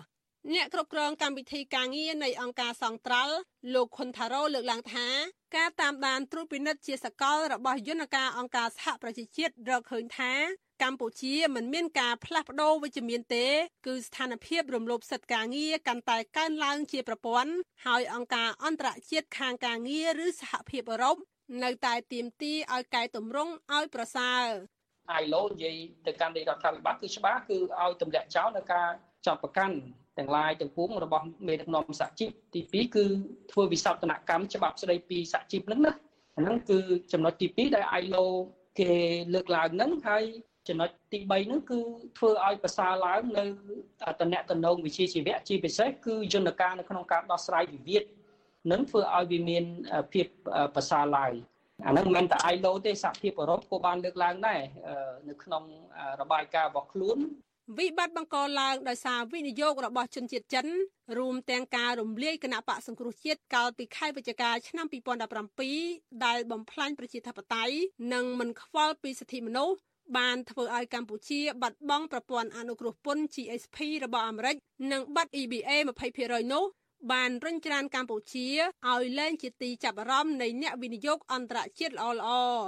[0.54, 3.34] អ្នកគ្រប់គ្រងកម្មវិធីការងារនៃអង្គការសង្ត្រាល់
[3.74, 5.06] លោកខុនថារ៉ូលើកឡើងថា
[5.56, 10.32] ការតាមដានត្រួតពិនិត្យជាសកលរបស់យន្តការអង្គការសហប្រជាជាតិរកឃើញថា
[10.82, 13.46] កម្ពុជាមិនមានការផ្លាស់ប្ដូរវិជ្ជមានទេ
[13.86, 17.52] គឺស្ថានភាពរំលោភសិទ្ធិការងារកាន់តែកើនឡើងជាប្រព័ន្ធ
[17.86, 21.16] ហើយអង្គការអន្តរជាតិខាងការងារឬសហភាពអឺរ៉ុប
[21.64, 24.44] នៅតែទាមទារឲ្យកែតម្រង់ឲ្យប្រសើរ
[25.22, 25.76] ILO និយាយ
[26.06, 28.88] ទៅកាន់រដ្ឋាភិបាលគឺច្បាស់គឺឲ្យទម្លាក់ចោលនៅការ
[29.26, 29.76] ចាប់ប្រកាន់
[30.18, 33.04] ទាំងឡាយទាំងពួងរបស់មេដឹកនាំសហជីពទី2គឺ
[33.52, 35.92] ធ្វើវិសោធនកម្មច្បាប់ស្ដីពីសហជីពហ្នឹងណា
[36.38, 36.78] ហ្នឹងគឺ
[37.12, 38.24] ចំណុចទី2ដែល ILO
[38.80, 38.92] គេ
[39.34, 40.24] លើកឡើងហ្នឹងហើយ
[40.68, 41.78] ចំណុចទី3ហ្នឹងគឺ
[42.18, 43.44] ធ្វើឲ្យប្រសើរឡើងនៅ
[44.20, 48.04] តំណែងតំណងវិជាជីវៈជាពិសេសគឺយន្តការនៅក្នុងការដោះស្រាយវិវាទ
[48.72, 49.64] នឹងធ្វើឲ្យវាមាន
[50.12, 50.26] ភាព
[50.74, 51.32] ប្រសើរឡើង
[51.86, 54.60] អាហ្នឹងមិនមែនតែ ILO ទេសហភាពអឺរ៉ុបក៏បានលើកឡើងដែរ
[55.28, 55.62] នៅក្នុង
[56.20, 57.18] របាយការណ៍របស់ខ្លួន
[57.76, 60.66] វិបត្តិបង្កឡើងដោយសារវិនិយោគរបស់ជនជាតិចិន
[61.18, 64.86] រួមទាំងការរំលាយគណៈបកសង្គ្រោះជាតិកាលពីខែវិច្ឆិកាឆ្នាំ
[65.54, 67.74] 2017ដែលបំផ្លាញប្រជាធិបតេយ្យ
[68.14, 69.76] និងមិនខ្វល់ពីសិទ្ធិមនុស្ស
[70.16, 74.56] បានធ្វើឲ្យកម្ពុជាបាត់បង់ប្រព័ន្ធអនុគ្រោះពន្ធ GSP របស់អាមេរិក
[74.92, 75.70] និងបាត់ EBA
[76.10, 76.64] 20%នោះ
[77.12, 78.46] បានរុញច្រានកម្ពុជា
[78.88, 82.60] ឲ្យលែងជាទីចាប់អារម្មណ៍នៃអ្នកវិនិយោគអន្តរជាតិល្អៗ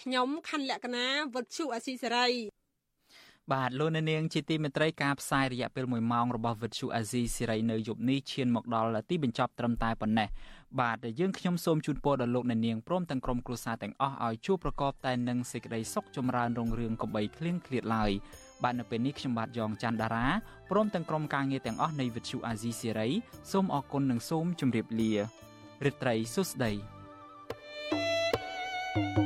[0.00, 2.28] ខ្ញុំខណ្ឌលក្ខណាវុទ្ធុអាស៊ីសេរី
[3.50, 10.28] បាទលោកអ្នកនាងជាទីមេត្រីការផ្សាយរយៈពេល1ម៉ោងរបស់វិទ្យុអាស៊ីសេរីនៅយប់នេះឈានមកដល់ទីបញ្ចប់ត្រឹមតែប៉ុណ្ណេះ
[10.80, 18.10] បាទយើងខ្ញុំសូមជូនពរដល់លោកអ្នកនាងព្រមទាំងក្រុមគ្រួសារទាំងអស់ឲ្យជួបប្រកបតែនឹងសេចក្តីសុខចម្រើនរុងរឿងកំបីគ្លៀងគ្លាតឡើយ
[18.62, 20.26] បាទនៅពេលនេះខ្ញុំបាទយ៉ងច័ន្ទដារា
[20.70, 23.08] ព្រមទាំងក្រុមការងារទាំងអស់នៃវិទ្យុអាស៊ីសេរី
[23.52, 25.12] សូមអរគុណនិងសូមជម្រាបលា
[25.84, 26.72] រាត្រីសុស្ដី
[28.94, 29.21] thank you